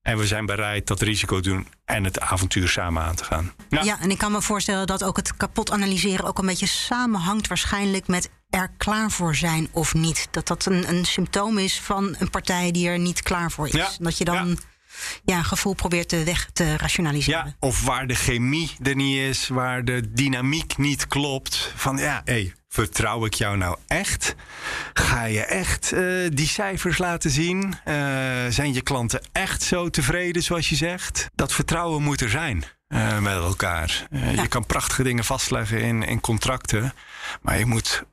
En 0.01 0.17
we 0.17 0.27
zijn 0.27 0.45
bereid 0.45 0.87
dat 0.87 1.01
risico 1.01 1.39
doen 1.39 1.67
en 1.85 2.03
het 2.03 2.19
avontuur 2.19 2.67
samen 2.67 3.03
aan 3.03 3.15
te 3.15 3.23
gaan. 3.23 3.53
Ja. 3.69 3.83
ja, 3.83 3.99
en 4.01 4.11
ik 4.11 4.17
kan 4.17 4.31
me 4.31 4.41
voorstellen 4.41 4.87
dat 4.87 5.03
ook 5.03 5.15
het 5.15 5.37
kapot 5.37 5.71
analyseren 5.71 6.25
ook 6.25 6.37
een 6.37 6.45
beetje 6.45 6.67
samenhangt 6.67 7.47
waarschijnlijk 7.47 8.07
met 8.07 8.29
er 8.49 8.71
klaar 8.77 9.11
voor 9.11 9.35
zijn 9.35 9.67
of 9.71 9.93
niet. 9.93 10.27
Dat 10.31 10.47
dat 10.47 10.65
een, 10.65 10.89
een 10.89 11.05
symptoom 11.05 11.57
is 11.57 11.79
van 11.79 12.15
een 12.19 12.29
partij 12.29 12.71
die 12.71 12.87
er 12.87 12.99
niet 12.99 13.21
klaar 13.21 13.51
voor 13.51 13.67
is. 13.67 13.73
Ja. 13.73 13.89
Dat 13.99 14.17
je 14.17 14.25
dan 14.25 14.47
ja, 14.47 14.55
een 15.25 15.45
gevoel 15.45 15.73
probeert 15.73 16.09
te 16.09 16.23
weg 16.23 16.49
te 16.53 16.77
rationaliseren. 16.77 17.45
Ja, 17.45 17.55
of 17.59 17.85
waar 17.85 18.07
de 18.07 18.15
chemie 18.15 18.71
er 18.83 18.95
niet 18.95 19.17
is, 19.17 19.47
waar 19.47 19.85
de 19.85 20.13
dynamiek 20.13 20.77
niet 20.77 21.07
klopt. 21.07 21.71
Van 21.75 21.97
ja, 21.97 22.21
hé, 22.25 22.33
hey, 22.33 22.53
vertrouw 22.67 23.25
ik 23.25 23.33
jou 23.33 23.57
nou 23.57 23.77
echt? 23.87 24.35
Ga 24.93 25.23
je 25.23 25.45
echt 25.45 25.93
uh, 25.93 26.29
die 26.33 26.47
cijfers 26.47 26.97
laten 26.97 27.31
zien? 27.31 27.63
Uh, 27.63 27.93
zijn 28.49 28.73
je 28.73 28.81
klanten 28.81 29.21
echt 29.31 29.63
zo 29.63 29.89
tevreden 29.89 30.43
zoals 30.43 30.69
je 30.69 30.75
zegt? 30.75 31.29
Dat 31.35 31.53
vertrouwen 31.53 32.03
moet 32.03 32.21
er 32.21 32.29
zijn. 32.29 32.63
Uh, 32.87 33.19
met 33.19 33.33
elkaar. 33.33 34.07
Ja. 34.11 34.41
Je 34.41 34.47
kan 34.47 34.65
prachtige 34.65 35.03
dingen 35.03 35.23
vastleggen 35.23 35.81
in, 35.81 36.03
in 36.03 36.21
contracten. 36.21 36.93
Maar 37.41 37.59
je 37.59 37.65
moet 37.65 38.03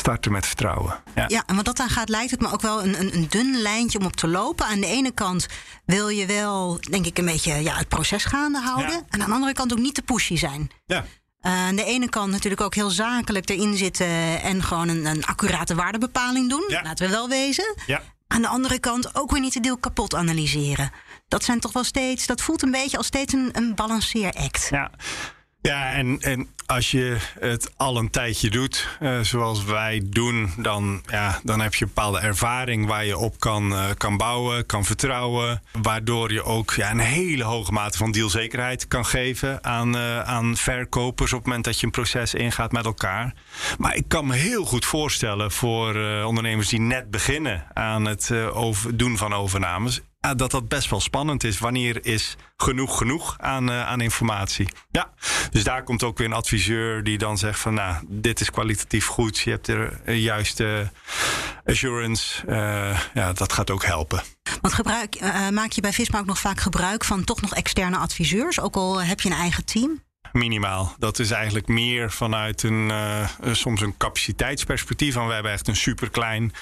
starten 0.00 0.32
met 0.32 0.46
vertrouwen. 0.46 1.02
Ja. 1.14 1.24
ja, 1.28 1.42
en 1.46 1.56
wat 1.56 1.64
dat 1.64 1.76
dan 1.76 1.88
gaat, 1.88 2.08
lijkt 2.08 2.30
het 2.30 2.40
me 2.40 2.52
ook 2.52 2.60
wel 2.60 2.82
een, 2.82 3.00
een, 3.00 3.14
een, 3.14 3.26
dun 3.28 3.56
lijntje 3.56 3.98
om 3.98 4.04
op 4.04 4.16
te 4.16 4.28
lopen. 4.28 4.66
Aan 4.66 4.80
de 4.80 4.86
ene 4.86 5.10
kant 5.10 5.46
wil 5.84 6.08
je 6.08 6.26
wel, 6.26 6.78
denk 6.90 7.06
ik, 7.06 7.18
een 7.18 7.24
beetje 7.24 7.62
ja, 7.62 7.76
het 7.76 7.88
proces 7.88 8.24
gaande 8.24 8.60
houden. 8.60 8.90
Ja. 8.90 9.02
En 9.08 9.22
aan 9.22 9.28
de 9.28 9.34
andere 9.34 9.52
kant 9.52 9.72
ook 9.72 9.78
niet 9.78 9.94
te 9.94 10.02
pushy 10.02 10.36
zijn. 10.36 10.70
Ja. 10.86 11.04
Uh, 11.42 11.52
aan 11.52 11.76
de 11.76 11.84
ene 11.84 12.08
kant 12.08 12.30
natuurlijk 12.30 12.62
ook 12.62 12.74
heel 12.74 12.90
zakelijk 12.90 13.48
erin 13.48 13.76
zitten 13.76 14.42
en 14.42 14.62
gewoon 14.62 14.88
een, 14.88 15.04
een 15.06 15.24
accurate 15.24 15.74
waardebepaling 15.74 16.48
doen. 16.48 16.64
Ja. 16.68 16.82
Laten 16.82 17.06
we 17.06 17.12
wel 17.12 17.28
wezen. 17.28 17.74
Ja. 17.86 18.02
Aan 18.26 18.42
de 18.42 18.48
andere 18.48 18.78
kant 18.78 19.14
ook 19.14 19.30
weer 19.30 19.40
niet 19.40 19.52
de 19.52 19.60
deel 19.60 19.76
kapot 19.76 20.14
analyseren. 20.14 20.90
Dat 21.28 21.44
zijn 21.44 21.60
toch 21.60 21.72
wel 21.72 21.84
steeds, 21.84 22.26
dat 22.26 22.40
voelt 22.40 22.62
een 22.62 22.70
beetje 22.70 22.96
als 22.96 23.06
steeds 23.06 23.32
een, 23.32 23.48
een 23.52 23.74
balanceeract. 23.74 24.68
Ja. 24.70 24.90
Ja, 25.62 25.92
en, 25.92 26.20
en 26.20 26.48
als 26.66 26.90
je 26.90 27.16
het 27.40 27.72
al 27.76 27.96
een 27.96 28.10
tijdje 28.10 28.50
doet, 28.50 28.88
uh, 29.00 29.20
zoals 29.20 29.64
wij 29.64 30.02
doen, 30.04 30.52
dan, 30.56 31.02
ja, 31.06 31.40
dan 31.42 31.60
heb 31.60 31.74
je 31.74 31.84
een 31.84 31.92
bepaalde 31.94 32.18
ervaring 32.18 32.86
waar 32.86 33.04
je 33.04 33.16
op 33.16 33.40
kan, 33.40 33.72
uh, 33.72 33.84
kan 33.96 34.16
bouwen, 34.16 34.66
kan 34.66 34.84
vertrouwen. 34.84 35.62
Waardoor 35.82 36.32
je 36.32 36.42
ook 36.42 36.72
ja, 36.72 36.90
een 36.90 36.98
hele 36.98 37.44
hoge 37.44 37.72
mate 37.72 37.98
van 37.98 38.12
dealzekerheid 38.12 38.88
kan 38.88 39.06
geven 39.06 39.64
aan, 39.64 39.96
uh, 39.96 40.20
aan 40.20 40.56
verkopers 40.56 41.32
op 41.32 41.38
het 41.38 41.46
moment 41.46 41.64
dat 41.64 41.80
je 41.80 41.86
een 41.86 41.92
proces 41.92 42.34
ingaat 42.34 42.72
met 42.72 42.84
elkaar. 42.84 43.34
Maar 43.78 43.94
ik 43.94 44.04
kan 44.08 44.26
me 44.26 44.34
heel 44.34 44.64
goed 44.64 44.84
voorstellen 44.84 45.50
voor 45.50 45.94
ondernemers 46.24 46.68
die 46.68 46.80
net 46.80 47.10
beginnen 47.10 47.64
aan 47.74 48.04
het 48.04 48.30
doen 48.94 49.16
van 49.16 49.34
overnames 49.34 50.00
dat 50.20 50.50
dat 50.50 50.68
best 50.68 50.90
wel 50.90 51.00
spannend 51.00 51.44
is. 51.44 51.58
Wanneer 51.58 52.06
is 52.06 52.36
genoeg 52.56 52.98
genoeg 52.98 53.34
aan, 53.38 53.70
uh, 53.70 53.86
aan 53.86 54.00
informatie? 54.00 54.68
Ja, 54.90 55.10
dus 55.50 55.64
daar 55.64 55.82
komt 55.82 56.02
ook 56.02 56.18
weer 56.18 56.26
een 56.26 56.32
adviseur 56.32 57.04
die 57.04 57.18
dan 57.18 57.38
zegt 57.38 57.60
van... 57.60 57.74
nou, 57.74 58.04
dit 58.08 58.40
is 58.40 58.50
kwalitatief 58.50 59.06
goed, 59.06 59.38
je 59.38 59.50
hebt 59.50 59.68
er 59.68 60.00
een 60.04 60.20
juiste 60.20 60.90
assurance. 61.64 62.42
Uh, 62.46 63.00
ja, 63.14 63.32
dat 63.32 63.52
gaat 63.52 63.70
ook 63.70 63.84
helpen. 63.84 64.22
Want 64.60 64.74
gebruik, 64.74 65.20
uh, 65.22 65.48
maak 65.48 65.72
je 65.72 65.80
bij 65.80 65.92
Visma 65.92 66.18
ook 66.18 66.26
nog 66.26 66.38
vaak 66.38 66.60
gebruik 66.60 67.04
van 67.04 67.24
toch 67.24 67.40
nog 67.40 67.54
externe 67.54 67.96
adviseurs? 67.96 68.60
Ook 68.60 68.76
al 68.76 69.02
heb 69.02 69.20
je 69.20 69.30
een 69.30 69.36
eigen 69.36 69.64
team? 69.64 70.02
minimaal. 70.32 70.94
Dat 70.98 71.18
is 71.18 71.30
eigenlijk 71.30 71.68
meer 71.68 72.10
vanuit 72.10 72.62
een, 72.62 72.88
uh, 72.88 73.28
soms 73.52 73.80
een 73.80 73.96
capaciteitsperspectief. 73.96 75.14
Want 75.14 75.26
we 75.26 75.34
hebben 75.34 75.52
echt 75.52 75.68
een 75.68 75.76
super 75.76 76.10
klein 76.10 76.52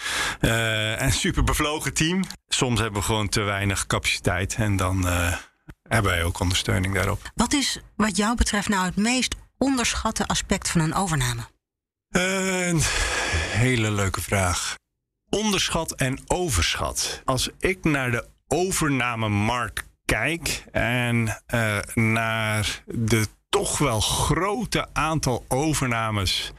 uh, 0.41 1.03
en 1.03 1.13
super 1.13 1.45
bevlogen 1.45 1.95
team. 1.95 2.25
Soms 2.59 2.81
hebben 2.81 3.01
we 3.01 3.07
gewoon 3.07 3.29
te 3.29 3.41
weinig 3.41 3.87
capaciteit 3.87 4.55
en 4.55 4.77
dan 4.77 5.07
uh, 5.07 5.37
hebben 5.83 6.11
wij 6.13 6.25
ook 6.25 6.41
ondersteuning 6.41 6.95
daarop. 6.95 7.31
Wat 7.35 7.53
is 7.53 7.81
wat 7.97 8.17
jou 8.17 8.37
betreft 8.37 8.69
nou 8.69 8.85
het 8.85 8.97
meest 8.97 9.35
onderschatte 9.59 10.27
aspect 10.27 10.71
van 10.71 10.81
een 10.81 10.95
overname? 10.95 11.43
Een 12.09 12.81
hele 13.51 13.91
leuke 13.91 14.21
vraag. 14.21 14.75
Onderschat 15.31 15.93
en 15.93 16.19
overschat. 16.27 17.23
Als 17.25 17.51
ik 17.59 17.85
naar 17.85 18.11
de 18.11 18.29
overnamemarkt 18.47 19.85
kijk 20.05 20.65
en 20.73 21.43
naar 21.95 22.83
de 22.87 23.27
toch 23.49 23.79
wel 23.79 24.01
grote 24.01 24.89
aantal 24.93 25.45
overnames 25.49 26.53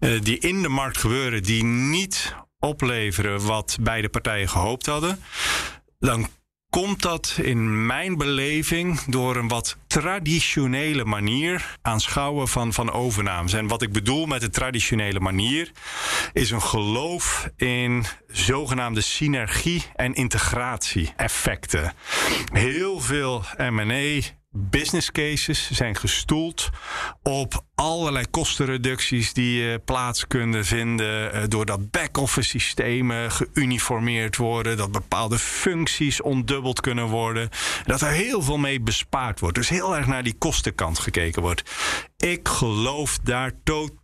uh, 0.00 0.22
die 0.22 0.38
in 0.38 0.62
de 0.62 0.68
markt 0.68 0.98
gebeuren, 0.98 1.42
die 1.42 1.64
niet 1.64 2.34
opleveren 2.60 3.46
wat 3.46 3.78
beide 3.80 4.08
partijen 4.08 4.48
gehoopt 4.48 4.86
hadden, 4.86 5.22
dan 5.98 6.28
komt 6.70 7.02
dat 7.02 7.38
in 7.42 7.86
mijn 7.86 8.16
beleving 8.16 9.00
door 9.00 9.36
een 9.36 9.48
wat 9.48 9.76
traditionele 9.86 11.04
manier 11.04 11.76
aanschouwen 11.82 12.48
van, 12.48 12.72
van 12.72 12.92
overnames. 12.92 13.52
En 13.52 13.66
wat 13.66 13.82
ik 13.82 13.92
bedoel 13.92 14.26
met 14.26 14.40
de 14.40 14.50
traditionele 14.50 15.20
manier 15.20 15.70
is 16.32 16.50
een 16.50 16.62
geloof 16.62 17.48
in 17.56 18.04
zogenaamde 18.28 19.00
synergie- 19.00 19.84
en 19.94 20.14
integratie-effecten. 20.14 21.92
Heel 22.52 23.00
veel 23.00 23.44
M&A 23.56 24.20
business 24.52 25.12
cases 25.12 25.70
zijn 25.70 25.96
gestoeld 25.96 26.70
op 27.22 27.64
allerlei 27.74 28.26
kostenreducties 28.30 29.32
die 29.32 29.78
plaats 29.78 30.26
kunnen 30.26 30.64
vinden. 30.64 31.34
Uh, 31.34 31.42
doordat 31.48 31.90
back-office 31.90 32.48
systemen 32.48 33.30
geuniformeerd 33.30 34.36
worden. 34.36 34.76
Dat 34.76 34.92
bepaalde 34.92 35.38
functies 35.38 36.22
ontdubbeld 36.22 36.80
kunnen 36.80 37.06
worden. 37.06 37.48
Dat 37.84 38.00
er 38.00 38.10
heel 38.10 38.42
veel 38.42 38.58
mee 38.58 38.80
bespaard 38.80 39.40
wordt. 39.40 39.56
Dus 39.56 39.68
heel 39.68 39.96
erg 39.96 40.06
naar 40.06 40.22
die 40.22 40.38
kostenkant 40.38 40.98
gekeken 40.98 41.42
wordt. 41.42 41.62
Ik 42.16 42.48
geloof 42.48 43.18
daar 43.18 43.52
totaal 43.64 43.98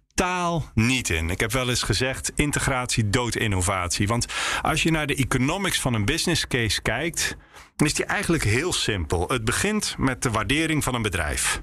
niet 0.74 1.10
in. 1.10 1.30
Ik 1.30 1.40
heb 1.40 1.52
wel 1.52 1.68
eens 1.68 1.82
gezegd: 1.82 2.32
integratie 2.34 3.10
dood 3.10 3.34
innovatie. 3.34 4.06
Want 4.06 4.26
als 4.62 4.82
je 4.82 4.90
naar 4.90 5.06
de 5.06 5.14
economics 5.14 5.80
van 5.80 5.94
een 5.94 6.04
business 6.04 6.46
case 6.46 6.82
kijkt, 6.82 7.36
dan 7.76 7.86
is 7.86 7.94
die 7.94 8.04
eigenlijk 8.04 8.44
heel 8.44 8.72
simpel. 8.72 9.28
Het 9.28 9.44
begint 9.44 9.94
met 9.98 10.22
de 10.22 10.30
waardering 10.30 10.84
van 10.84 10.94
een 10.94 11.02
bedrijf. 11.02 11.62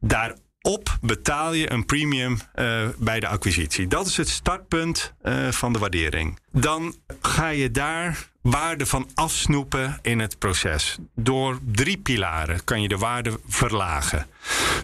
Daar 0.00 0.36
op 0.62 0.98
betaal 1.00 1.52
je 1.52 1.72
een 1.72 1.86
premium 1.86 2.38
uh, 2.54 2.88
bij 2.98 3.20
de 3.20 3.26
acquisitie. 3.26 3.86
Dat 3.86 4.06
is 4.06 4.16
het 4.16 4.28
startpunt 4.28 5.12
uh, 5.22 5.48
van 5.48 5.72
de 5.72 5.78
waardering. 5.78 6.38
Dan 6.52 6.96
ga 7.20 7.48
je 7.48 7.70
daar 7.70 8.30
waarde 8.42 8.86
van 8.86 9.08
afsnoepen 9.14 9.98
in 10.02 10.18
het 10.18 10.38
proces. 10.38 10.98
Door 11.14 11.58
drie 11.72 11.98
pilaren 11.98 12.64
kan 12.64 12.82
je 12.82 12.88
de 12.88 12.98
waarde 12.98 13.40
verlagen. 13.46 14.26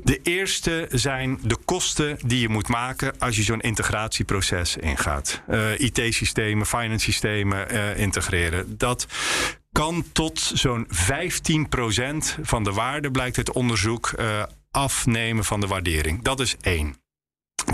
De 0.05 0.21
eerste 0.23 0.87
zijn 0.91 1.39
de 1.43 1.57
kosten 1.65 2.19
die 2.27 2.41
je 2.41 2.49
moet 2.49 2.69
maken 2.69 3.19
als 3.19 3.37
je 3.37 3.43
zo'n 3.43 3.61
integratieproces 3.61 4.77
ingaat. 4.77 5.43
Uh, 5.49 5.79
IT-systemen, 5.79 6.67
finance-systemen 6.67 7.75
uh, 7.75 7.99
integreren. 7.99 8.79
Dat 8.79 9.07
kan 9.73 10.05
tot 10.13 10.41
zo'n 10.41 10.87
15% 10.87 10.91
van 12.43 12.65
de 12.65 12.73
waarde, 12.73 13.11
blijkt 13.11 13.37
het 13.37 13.53
onderzoek, 13.53 14.11
afnemen 14.79 15.45
van 15.45 15.61
de 15.61 15.67
waardering. 15.67 16.23
Dat 16.23 16.41
is 16.41 16.57
één. 16.57 16.97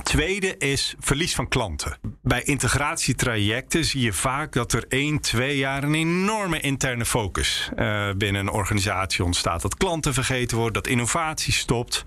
Tweede 0.02 0.56
is 0.56 0.94
verlies 0.98 1.34
van 1.34 1.48
klanten. 1.48 2.13
Bij 2.26 2.42
integratietrajecten 2.42 3.84
zie 3.84 4.00
je 4.00 4.12
vaak 4.12 4.52
dat 4.52 4.72
er 4.72 4.84
één, 4.88 5.20
twee 5.20 5.56
jaar 5.56 5.82
een 5.82 5.94
enorme 5.94 6.60
interne 6.60 7.04
focus 7.04 7.70
uh, 7.76 8.10
binnen 8.16 8.40
een 8.40 8.52
organisatie 8.52 9.24
ontstaat. 9.24 9.62
Dat 9.62 9.76
klanten 9.76 10.14
vergeten 10.14 10.56
worden, 10.56 10.82
dat 10.82 10.92
innovatie 10.92 11.52
stopt 11.52 12.04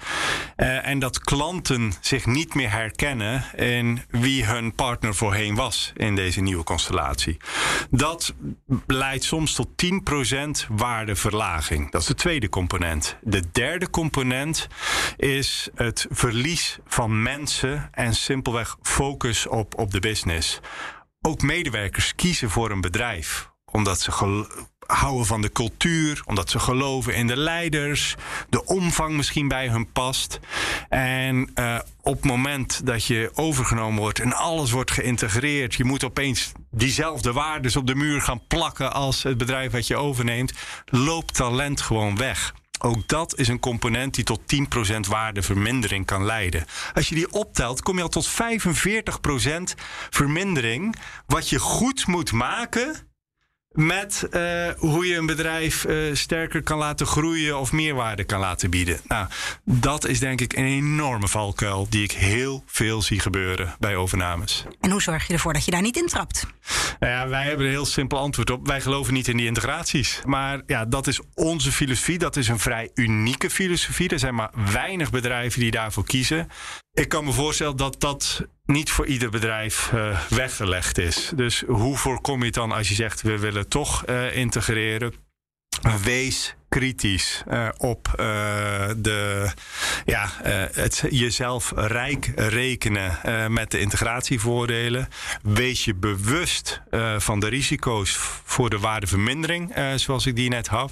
uh, 0.58 0.88
en 0.88 1.00
dat 1.00 1.20
klanten 1.20 1.92
zich 2.02 2.26
niet 2.26 2.54
meer 2.54 2.72
herkennen 2.72 3.44
in 3.56 4.02
wie 4.10 4.46
hun 4.46 4.76
partner 4.76 5.16
voorheen 5.16 5.56
was 5.56 5.92
in 5.96 6.16
deze 6.16 6.42
nieuwe 6.42 6.64
constellatie. 6.64 7.38
Dat 7.90 8.34
leidt 8.88 9.24
soms 9.24 9.54
tot 9.54 9.70
10% 9.86 10.68
waardeverlaging. 10.70 11.92
Dat 11.92 12.02
is 12.02 12.08
de 12.08 12.16
tweede 12.16 12.50
component. 12.50 13.18
De 13.22 13.44
derde 13.52 13.90
component 13.90 14.68
is 15.18 15.70
het 15.76 16.08
verlies 16.10 16.80
van 16.88 17.22
mensen 17.22 17.90
en 17.92 18.14
simpelweg 18.14 18.78
focus 18.82 19.48
op, 19.48 19.78
op 19.78 19.92
de 19.92 20.00
business. 20.08 20.60
Ook 21.22 21.42
medewerkers 21.42 22.16
kiezen 22.16 22.50
voor 22.50 22.72
een 22.72 22.82
bedrijf 22.82 23.50
omdat 23.72 24.00
ze 24.00 24.46
houden 24.86 25.26
van 25.26 25.42
de 25.42 25.52
cultuur, 25.52 26.22
omdat 26.26 26.50
ze 26.50 26.60
geloven 26.60 27.16
in 27.16 27.28
de 27.28 27.38
leiders, 27.38 28.16
de 28.50 28.66
omvang 28.66 29.16
misschien 29.16 29.48
bij 29.48 29.70
hun 29.70 29.92
past. 29.92 30.40
En 30.90 31.52
uh, 31.56 31.80
op 32.02 32.14
het 32.14 32.26
moment 32.26 32.86
dat 32.86 33.06
je 33.06 33.32
overgenomen 33.34 34.02
wordt 34.02 34.20
en 34.20 34.34
alles 34.34 34.72
wordt 34.72 34.92
geïntegreerd, 34.92 35.74
je 35.74 35.84
moet 35.84 36.04
opeens 36.04 36.52
diezelfde 36.72 37.34
waarden 37.34 37.78
op 37.78 37.88
de 37.88 37.96
muur 37.96 38.22
gaan 38.22 38.48
plakken 38.48 38.94
als 38.94 39.24
het 39.24 39.38
bedrijf 39.38 39.72
wat 39.72 39.88
je 39.88 39.96
overneemt, 39.96 40.54
loopt 40.86 41.34
talent 41.34 41.82
gewoon 41.82 42.18
weg. 42.18 42.54
Ook 42.80 43.08
dat 43.08 43.38
is 43.38 43.48
een 43.48 43.60
component 43.60 44.16
die 44.16 44.24
tot 44.24 44.42
10% 44.42 45.00
waardevermindering 45.10 46.06
kan 46.06 46.26
leiden. 46.26 46.66
Als 46.94 47.10
je 47.10 47.16
die 47.16 47.32
optelt, 47.32 47.82
kom 47.82 47.96
je 47.96 48.02
al 48.04 48.10
tot 48.10 48.30
45% 48.30 48.32
vermindering. 50.10 50.96
Wat 51.26 51.50
je 51.50 51.60
goed 51.60 52.08
moet 52.08 52.32
maken 52.32 53.07
met 53.78 54.28
uh, 54.32 54.70
hoe 54.78 55.08
je 55.08 55.16
een 55.16 55.26
bedrijf 55.26 55.86
uh, 55.86 56.16
sterker 56.16 56.64
kan 56.64 56.78
laten 56.78 57.06
groeien 57.06 57.60
of 57.60 57.72
meerwaarde 57.72 58.24
kan 58.24 58.40
laten 58.40 58.70
bieden. 58.70 59.00
Nou, 59.08 59.28
dat 59.64 60.08
is 60.08 60.20
denk 60.20 60.42
ik 60.42 60.54
een 60.54 60.66
enorme 60.66 61.28
valkuil 61.28 61.88
die 61.90 62.04
ik 62.04 62.12
heel 62.12 62.64
veel 62.66 63.02
zie 63.02 63.20
gebeuren 63.20 63.76
bij 63.80 63.96
overnames. 63.96 64.66
En 64.80 64.92
hoe 64.92 65.02
zorg 65.02 65.28
je 65.28 65.34
ervoor 65.34 65.54
dat 65.54 65.66
je 65.66 65.72
daar 65.72 65.82
niet 65.82 65.98
intrapt? 65.98 66.48
Nou 67.00 67.14
ja, 67.14 67.28
wij 67.28 67.44
hebben 67.44 67.66
een 67.66 67.72
heel 67.72 67.86
simpel 67.86 68.18
antwoord 68.18 68.50
op. 68.50 68.68
Wij 68.68 68.82
geloven 68.82 69.14
niet 69.14 69.28
in 69.28 69.38
die 69.38 69.46
integraties. 69.46 70.22
Maar 70.26 70.62
ja, 70.66 70.86
dat 70.86 71.08
is 71.08 71.22
onze 71.34 71.72
filosofie. 71.72 72.18
Dat 72.18 72.36
is 72.36 72.48
een 72.48 72.60
vrij 72.60 72.92
unieke 72.94 73.50
filosofie. 73.50 74.10
Er 74.10 74.20
zijn 74.20 74.36
maar 74.36 74.52
weinig 74.72 75.12
bedrijven 75.12 75.60
die 75.60 75.72
daarvoor 75.72 76.06
kiezen. 76.06 76.48
Ik 76.98 77.10
kan 77.10 77.26
me 77.26 77.32
voorstellen 77.32 77.78
dat 77.78 78.00
dat 78.00 78.42
niet 78.66 78.92
voor 78.92 79.06
ieder 79.06 79.30
bedrijf 79.30 79.92
uh, 79.94 80.22
weggelegd 80.30 80.98
is. 80.98 81.32
Dus 81.36 81.64
hoe 81.68 81.98
voorkom 81.98 82.40
je 82.40 82.46
het 82.46 82.54
dan 82.54 82.72
als 82.72 82.88
je 82.88 82.94
zegt 82.94 83.22
we 83.22 83.40
willen 83.40 83.68
toch 83.68 84.08
uh, 84.08 84.36
integreren? 84.36 85.14
Wees 86.04 86.56
kritisch 86.70 87.44
uh, 87.48 87.70
op 87.78 88.14
de, 88.98 89.50
ja, 90.06 90.30
het 90.74 91.04
jezelf 91.10 91.72
rijk 91.76 92.32
rekenen 92.36 93.20
met 93.54 93.72
de 93.72 93.80
integratievoordelen. 93.80 95.08
Wees 95.44 95.86
je 95.86 95.96
bewust 95.96 96.82
van 97.18 97.40
de 97.40 97.48
risico's 97.48 98.16
voor 98.44 98.70
de 98.70 98.80
waardevermindering, 98.80 99.74
zoals 99.96 100.26
ik 100.26 100.36
die 100.36 100.50
net 100.50 100.68
had. 100.68 100.92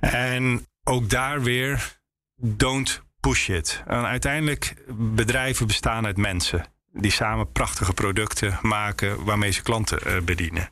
En 0.00 0.66
ook 0.84 1.10
daar 1.10 1.42
weer, 1.42 1.98
don't 2.40 3.03
push 3.24 3.48
it. 3.48 3.82
En 3.86 4.04
uiteindelijk, 4.04 4.74
bedrijven 4.92 5.66
bestaan 5.66 6.06
uit 6.06 6.16
mensen 6.16 6.64
die 6.92 7.10
samen 7.10 7.52
prachtige 7.52 7.92
producten 7.92 8.58
maken 8.62 9.24
waarmee 9.24 9.50
ze 9.50 9.62
klanten 9.62 9.98
uh, 10.06 10.20
bedienen. 10.22 10.70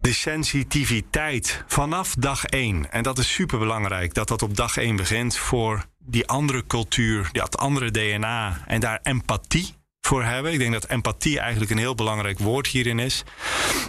De 0.00 0.12
sensitiviteit 0.12 1.64
vanaf 1.66 2.14
dag 2.14 2.44
één, 2.44 2.92
en 2.92 3.02
dat 3.02 3.18
is 3.18 3.32
super 3.32 3.58
belangrijk, 3.58 4.14
dat 4.14 4.28
dat 4.28 4.42
op 4.42 4.56
dag 4.56 4.76
één 4.76 4.96
begint 4.96 5.36
voor 5.36 5.84
die 5.98 6.26
andere 6.26 6.66
cultuur, 6.66 7.28
dat 7.32 7.58
andere 7.58 7.90
DNA 7.90 8.62
en 8.66 8.80
daar 8.80 9.00
empathie 9.02 9.74
voor 10.00 10.24
hebben. 10.24 10.52
Ik 10.52 10.58
denk 10.58 10.72
dat 10.72 10.84
empathie 10.84 11.40
eigenlijk 11.40 11.70
een 11.70 11.78
heel 11.78 11.94
belangrijk 11.94 12.38
woord 12.38 12.66
hierin 12.66 12.98
is. 12.98 13.24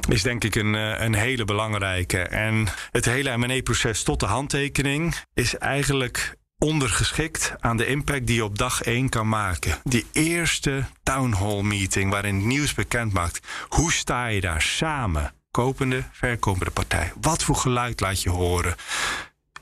Is 0.10 0.22
denk 0.22 0.44
ik 0.44 0.56
een, 0.56 0.76
eh, 0.76 1.06
een 1.06 1.16
hele 1.16 1.46
belangrijke. 1.46 2.22
En 2.22 2.68
het 2.92 3.06
hele 3.06 3.38
M&A-proces 3.38 4.04
tot 4.04 4.20
de 4.20 4.26
handtekening 4.26 5.16
is 5.34 5.58
eigenlijk 5.58 6.38
ondergeschikt 6.60 7.54
aan 7.60 7.78
de 7.78 7.86
impact 7.86 8.28
die 8.28 8.36
je 8.36 8.44
op 8.44 8.58
dag 8.58 8.82
1 8.82 9.10
kan 9.10 9.30
maken. 9.30 9.78
Die 9.84 10.06
eerste 10.12 10.86
town 11.04 11.32
hall 11.32 11.62
meeting 11.62 12.12
waarin 12.12 12.36
het 12.36 12.46
nieuws 12.46 12.74
bekend 12.74 13.14
maakt. 13.14 13.48
Hoe 13.68 13.92
sta 13.92 14.26
je 14.26 14.42
daar 14.42 14.62
samen? 14.62 15.34
Kopende, 15.52 16.04
verkopende 16.12 16.72
partij. 16.72 17.14
Wat 17.22 17.44
voor 17.44 17.56
geluid 17.56 18.00
laat 18.00 18.22
je 18.22 18.30
horen? 18.30 18.76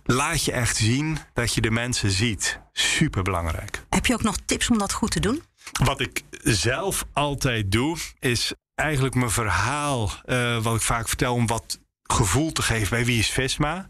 Laat 0.03 0.43
je 0.43 0.51
echt 0.51 0.77
zien 0.77 1.17
dat 1.33 1.53
je 1.53 1.61
de 1.61 1.71
mensen 1.71 2.11
ziet. 2.11 2.59
Super 2.73 3.23
belangrijk. 3.23 3.85
Heb 3.89 4.05
je 4.05 4.13
ook 4.13 4.23
nog 4.23 4.37
tips 4.45 4.69
om 4.69 4.77
dat 4.77 4.93
goed 4.93 5.11
te 5.11 5.19
doen? 5.19 5.43
Wat 5.83 5.99
ik 5.99 6.21
zelf 6.43 7.05
altijd 7.13 7.71
doe, 7.71 7.97
is 8.19 8.53
eigenlijk 8.75 9.15
mijn 9.15 9.31
verhaal, 9.31 10.11
uh, 10.25 10.61
wat 10.61 10.75
ik 10.75 10.81
vaak 10.81 11.07
vertel, 11.07 11.33
om 11.33 11.47
wat 11.47 11.79
gevoel 12.03 12.51
te 12.51 12.61
geven 12.61 12.89
bij 12.89 13.05
wie 13.05 13.19
is 13.19 13.29
Visma 13.29 13.87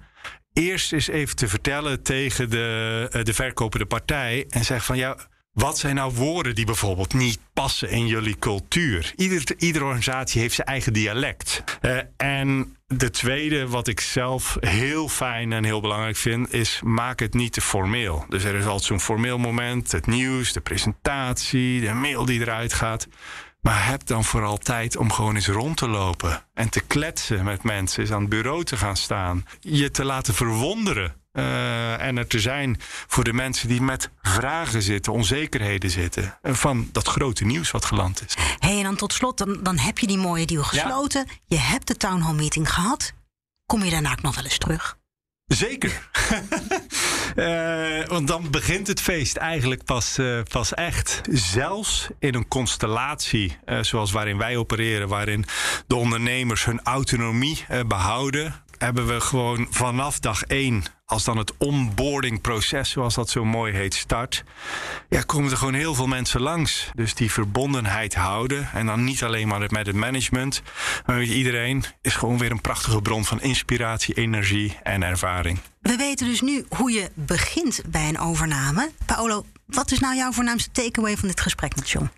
eerst 0.58 0.94
eens 0.94 1.08
even 1.08 1.36
te 1.36 1.48
vertellen 1.48 2.04
tegen 2.04 2.50
de, 2.50 3.08
eh, 3.12 3.24
de 3.24 3.34
verkopende 3.34 3.86
partij. 3.86 4.46
En 4.50 4.66
zeg 4.66 4.86
van 4.86 4.98
ja. 4.98 5.18
Wat 5.52 5.78
zijn 5.78 5.96
nou 5.96 6.14
woorden 6.14 6.56
die 6.56 6.66
bijvoorbeeld 6.66 7.14
niet 7.14 7.40
passen 7.54 7.90
in 7.90 8.08
jullie 8.08 8.40
cultuur? 8.40 9.14
Ieder, 9.16 9.44
iedere 9.58 9.86
organisatie 9.86 10.42
heeft 10.42 10.56
zijn 10.56 10.68
eigen 10.68 10.94
dialect. 10.94 11.64
Uh, 11.82 11.98
en 12.18 12.78
de 12.88 13.10
tweede, 13.10 13.68
wat 13.68 13.88
ik 13.88 14.00
zelf 14.00 14.58
heel 14.60 15.10
fijn 15.10 15.54
en 15.54 15.64
heel 15.64 15.82
belangrijk 15.82 16.16
vind, 16.16 16.54
is 16.54 16.82
maak 16.84 17.20
het 17.20 17.34
niet 17.34 17.54
te 17.54 17.62
formeel. 17.62 18.26
Dus 18.30 18.44
er 18.44 18.56
is 18.56 18.66
altijd 18.66 18.84
zo'n 18.84 19.00
formeel 19.00 19.38
moment, 19.38 19.92
het 19.92 20.08
nieuws, 20.08 20.54
de 20.54 20.62
presentatie, 20.62 21.82
de 21.82 21.94
mail 21.94 22.26
die 22.26 22.40
eruit 22.40 22.74
gaat. 22.74 23.08
Maar 23.68 23.86
heb 23.86 24.06
dan 24.06 24.24
vooral 24.24 24.58
tijd 24.58 24.98
om 24.98 25.12
gewoon 25.12 25.36
eens 25.36 25.48
rond 25.48 25.78
te 25.78 25.88
lopen 25.88 26.44
en 26.54 26.70
te 26.70 26.80
kletsen 26.80 27.44
met 27.44 27.64
mensen, 27.64 28.02
eens 28.02 28.12
aan 28.12 28.22
het 28.22 28.30
bureau 28.30 28.64
te 28.64 28.78
gaan 28.78 28.98
staan, 28.98 29.46
je 29.60 29.92
te 29.92 30.06
laten 30.06 30.34
verwonderen. 30.34 31.16
Uh, 31.34 32.02
en 32.02 32.18
er 32.18 32.28
te 32.28 32.40
zijn 32.40 32.78
voor 33.08 33.24
de 33.24 33.34
mensen 33.34 33.68
die 33.68 33.82
met 33.82 34.10
vragen 34.22 34.82
zitten, 34.82 35.14
onzekerheden 35.14 35.90
zitten. 35.90 36.38
Van 36.44 36.90
dat 36.92 37.08
grote 37.08 37.46
nieuws 37.46 37.72
wat 37.72 37.86
geland 37.86 38.24
is. 38.26 38.36
hey, 38.60 38.78
en 38.78 38.84
dan 38.84 38.96
tot 38.96 39.14
slot, 39.14 39.38
dan, 39.38 39.60
dan 39.64 39.78
heb 39.78 39.98
je 39.98 40.08
die 40.08 40.18
mooie 40.18 40.46
deal 40.46 40.64
gesloten. 40.64 41.26
Ja. 41.28 41.34
Je 41.46 41.60
hebt 41.60 41.88
de 41.88 41.96
town 41.96 42.22
hall 42.22 42.36
meeting 42.36 42.74
gehad. 42.74 43.14
Kom 43.66 43.84
je 43.84 43.92
daarna 43.92 44.12
ook 44.12 44.22
nog 44.22 44.36
wel 44.36 44.44
eens 44.44 44.58
terug? 44.58 44.98
Zeker. 45.48 46.10
uh, 47.36 48.06
want 48.14 48.28
dan 48.28 48.52
begint 48.52 48.88
het 48.88 49.02
feest 49.02 49.36
eigenlijk 49.36 49.84
pas, 49.84 50.18
uh, 50.18 50.40
pas 50.52 50.74
echt. 50.74 51.22
Zelfs 51.32 52.08
in 52.20 52.36
een 52.36 52.48
constellatie 52.48 53.58
uh, 53.66 53.84
zoals 53.84 54.12
waarin 54.12 54.38
wij 54.38 54.58
opereren, 54.58 55.08
waarin 55.08 55.46
de 55.88 55.96
ondernemers 55.96 56.66
hun 56.66 56.80
autonomie 56.84 57.66
behouden, 57.88 58.64
hebben 58.78 59.08
we 59.08 59.22
gewoon 59.22 59.68
vanaf 59.70 60.20
dag 60.20 60.44
één, 60.44 60.84
als 61.06 61.24
dan 61.24 61.38
het 61.38 61.54
onboardingproces, 61.58 62.90
zoals 62.90 63.16
dat 63.16 63.30
zo 63.30 63.46
mooi 63.46 63.74
heet, 63.74 63.94
start, 63.94 64.44
ja, 65.10 65.22
komen 65.22 65.52
er 65.52 65.58
gewoon 65.58 65.74
heel 65.74 65.96
veel 65.96 66.08
mensen 66.08 66.42
langs. 66.42 66.90
Dus 66.96 67.14
die 67.14 67.32
verbondenheid 67.32 68.16
houden. 68.16 68.70
En 68.74 68.86
dan 68.86 69.04
niet 69.04 69.24
alleen 69.24 69.48
maar 69.48 69.60
met 69.70 69.86
het 69.86 69.96
management, 69.96 70.62
maar 71.06 71.18
met 71.18 71.28
iedereen 71.28 71.84
is 72.02 72.16
gewoon 72.16 72.38
weer 72.38 72.52
een 72.52 72.62
prachtige 72.62 73.02
bron 73.02 73.26
van 73.26 73.42
inspiratie, 73.42 74.14
energie 74.14 74.78
en 74.84 75.04
ervaring. 75.04 75.60
We 75.80 75.96
weten 75.96 76.28
dus 76.28 76.42
nu 76.42 76.66
hoe 76.70 76.92
je 76.92 77.12
begint 77.14 77.82
bij 77.86 78.10
een 78.10 78.20
overname. 78.20 78.92
Paolo, 79.06 79.46
wat 79.66 79.92
is 79.92 80.00
nou 80.00 80.16
jouw 80.16 80.32
voornaamste 80.32 80.72
takeaway 80.72 81.18
van 81.18 81.28
dit 81.28 81.42
gesprek 81.42 81.76
met 81.76 81.90
John? 81.90 82.10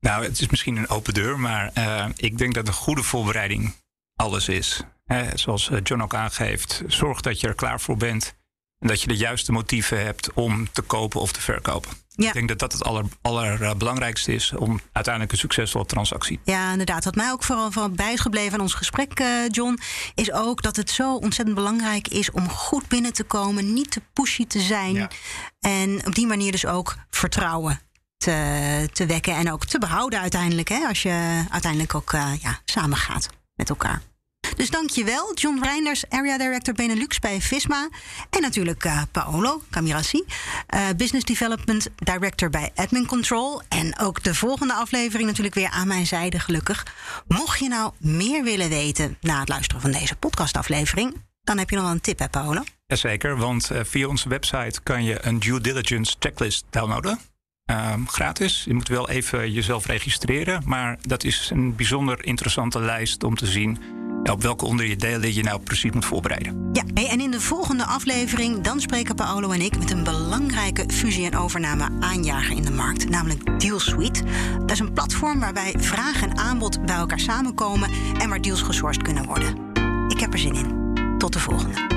Nou, 0.00 0.24
het 0.24 0.40
is 0.40 0.48
misschien 0.48 0.76
een 0.76 0.88
open 0.88 1.14
deur, 1.14 1.40
maar 1.40 1.70
uh, 1.78 2.06
ik 2.16 2.38
denk 2.38 2.54
dat 2.54 2.66
een 2.68 2.74
goede 2.74 3.02
voorbereiding 3.02 3.74
alles 4.16 4.48
is. 4.48 4.82
Eh, 5.04 5.26
zoals 5.34 5.70
John 5.82 6.02
ook 6.02 6.14
aangeeft, 6.14 6.82
zorg 6.86 7.20
dat 7.20 7.40
je 7.40 7.48
er 7.48 7.54
klaar 7.54 7.80
voor 7.80 7.96
bent. 7.96 8.34
En 8.78 8.88
dat 8.88 9.00
je 9.00 9.08
de 9.08 9.16
juiste 9.16 9.52
motieven 9.52 10.04
hebt 10.04 10.32
om 10.32 10.72
te 10.72 10.82
kopen 10.82 11.20
of 11.20 11.32
te 11.32 11.40
verkopen. 11.40 11.90
Ik 12.16 12.32
denk 12.32 12.48
dat 12.48 12.58
dat 12.58 12.72
het 12.72 12.84
aller, 12.84 13.04
allerbelangrijkste 13.22 14.34
is 14.34 14.52
om 14.52 14.80
uiteindelijk 14.92 15.32
een 15.32 15.38
succesvolle 15.38 15.86
transactie. 15.86 16.40
Ja, 16.44 16.70
inderdaad. 16.70 17.04
Wat 17.04 17.14
mij 17.14 17.30
ook 17.30 17.42
vooral 17.42 17.70
van 17.70 17.94
bij 17.94 18.12
is 18.12 18.20
gebleven 18.20 18.52
aan 18.52 18.60
ons 18.60 18.74
gesprek, 18.74 19.20
uh, 19.20 19.28
John, 19.48 19.78
is 20.14 20.32
ook 20.32 20.62
dat 20.62 20.76
het 20.76 20.90
zo 20.90 21.14
ontzettend 21.14 21.56
belangrijk 21.56 22.08
is 22.08 22.30
om 22.30 22.48
goed 22.48 22.88
binnen 22.88 23.12
te 23.12 23.24
komen, 23.24 23.72
niet 23.72 23.90
te 23.90 24.02
pushy 24.12 24.46
te 24.46 24.60
zijn. 24.60 25.08
En 25.60 26.06
op 26.06 26.14
die 26.14 26.26
manier 26.26 26.52
dus 26.52 26.66
ook 26.66 26.96
vertrouwen 27.10 27.80
te, 28.16 28.88
te 28.92 29.06
wekken 29.06 29.36
en 29.36 29.52
ook 29.52 29.64
te 29.64 29.78
behouden 29.78 30.20
uiteindelijk. 30.20 30.68
Hè, 30.68 30.86
als 30.86 31.02
je 31.02 31.44
uiteindelijk 31.50 31.94
ook 31.94 32.12
uh, 32.12 32.32
ja, 32.42 32.60
samen 32.64 32.96
gaat 32.96 33.28
met 33.54 33.68
elkaar. 33.68 34.02
Dus 34.56 34.70
dankjewel, 34.70 35.34
John 35.34 35.62
Reinders, 35.62 36.08
Area 36.08 36.38
Director 36.38 36.74
Benelux 36.74 37.18
bij 37.18 37.40
Visma. 37.40 37.88
En 38.30 38.40
natuurlijk 38.40 38.84
uh, 38.84 39.02
Paolo 39.12 39.62
Camirassi, 39.70 40.24
uh, 40.74 40.80
Business 40.96 41.24
Development 41.24 41.88
Director 41.96 42.50
bij 42.50 42.70
Admin 42.74 43.06
Control. 43.06 43.62
En 43.68 43.98
ook 43.98 44.22
de 44.22 44.34
volgende 44.34 44.74
aflevering 44.74 45.28
natuurlijk 45.28 45.54
weer 45.54 45.70
aan 45.70 45.88
mijn 45.88 46.06
zijde, 46.06 46.38
gelukkig. 46.38 46.86
Mocht 47.26 47.58
je 47.58 47.68
nou 47.68 47.92
meer 47.98 48.44
willen 48.44 48.68
weten 48.68 49.16
na 49.20 49.40
het 49.40 49.48
luisteren 49.48 49.82
van 49.82 49.92
deze 49.92 50.16
podcastaflevering, 50.16 51.22
dan 51.42 51.58
heb 51.58 51.70
je 51.70 51.76
nog 51.76 51.84
wel 51.84 51.94
een 51.94 52.00
tip, 52.00 52.18
hè, 52.18 52.28
Paolo? 52.28 52.62
Jazeker, 52.86 53.36
want 53.36 53.70
uh, 53.72 53.80
via 53.84 54.06
onze 54.06 54.28
website 54.28 54.80
kan 54.82 55.04
je 55.04 55.26
een 55.26 55.38
due 55.38 55.60
diligence 55.60 56.16
checklist 56.18 56.64
downloaden. 56.70 57.18
Um, 57.70 58.08
gratis. 58.08 58.64
Je 58.64 58.74
moet 58.74 58.88
wel 58.88 59.08
even 59.08 59.52
jezelf 59.52 59.86
registreren. 59.86 60.62
Maar 60.64 60.98
dat 61.00 61.24
is 61.24 61.50
een 61.52 61.76
bijzonder 61.76 62.24
interessante 62.24 62.80
lijst 62.80 63.24
om 63.24 63.36
te 63.36 63.46
zien 63.46 63.78
op 64.30 64.42
welke 64.42 64.64
onderdelen 64.64 65.34
je 65.34 65.42
nou 65.42 65.60
precies 65.60 65.90
moet 65.90 66.04
voorbereiden. 66.04 66.70
Ja, 66.72 66.82
en 66.94 67.20
in 67.20 67.30
de 67.30 67.40
volgende 67.40 67.84
aflevering 67.84 68.60
dan 68.60 68.80
spreken 68.80 69.14
Paolo 69.14 69.50
en 69.50 69.60
ik 69.60 69.78
met 69.78 69.90
een 69.90 70.04
belangrijke 70.04 70.84
fusie- 70.92 71.26
en 71.26 71.36
overname 71.36 71.88
aanjager 72.00 72.56
in 72.56 72.62
de 72.62 72.70
markt, 72.70 73.08
namelijk 73.08 73.60
DealSuite. 73.60 74.22
Dat 74.58 74.70
is 74.70 74.78
een 74.78 74.92
platform 74.92 75.40
waarbij 75.40 75.74
vraag 75.78 76.22
en 76.22 76.36
aanbod 76.36 76.86
bij 76.86 76.96
elkaar 76.96 77.20
samenkomen 77.20 77.90
en 78.18 78.28
waar 78.28 78.40
deals 78.40 78.62
gesourced 78.62 79.02
kunnen 79.02 79.24
worden. 79.24 79.56
Ik 80.08 80.20
heb 80.20 80.32
er 80.32 80.38
zin 80.38 80.54
in. 80.54 80.92
Tot 81.18 81.32
de 81.32 81.40
volgende. 81.40 81.94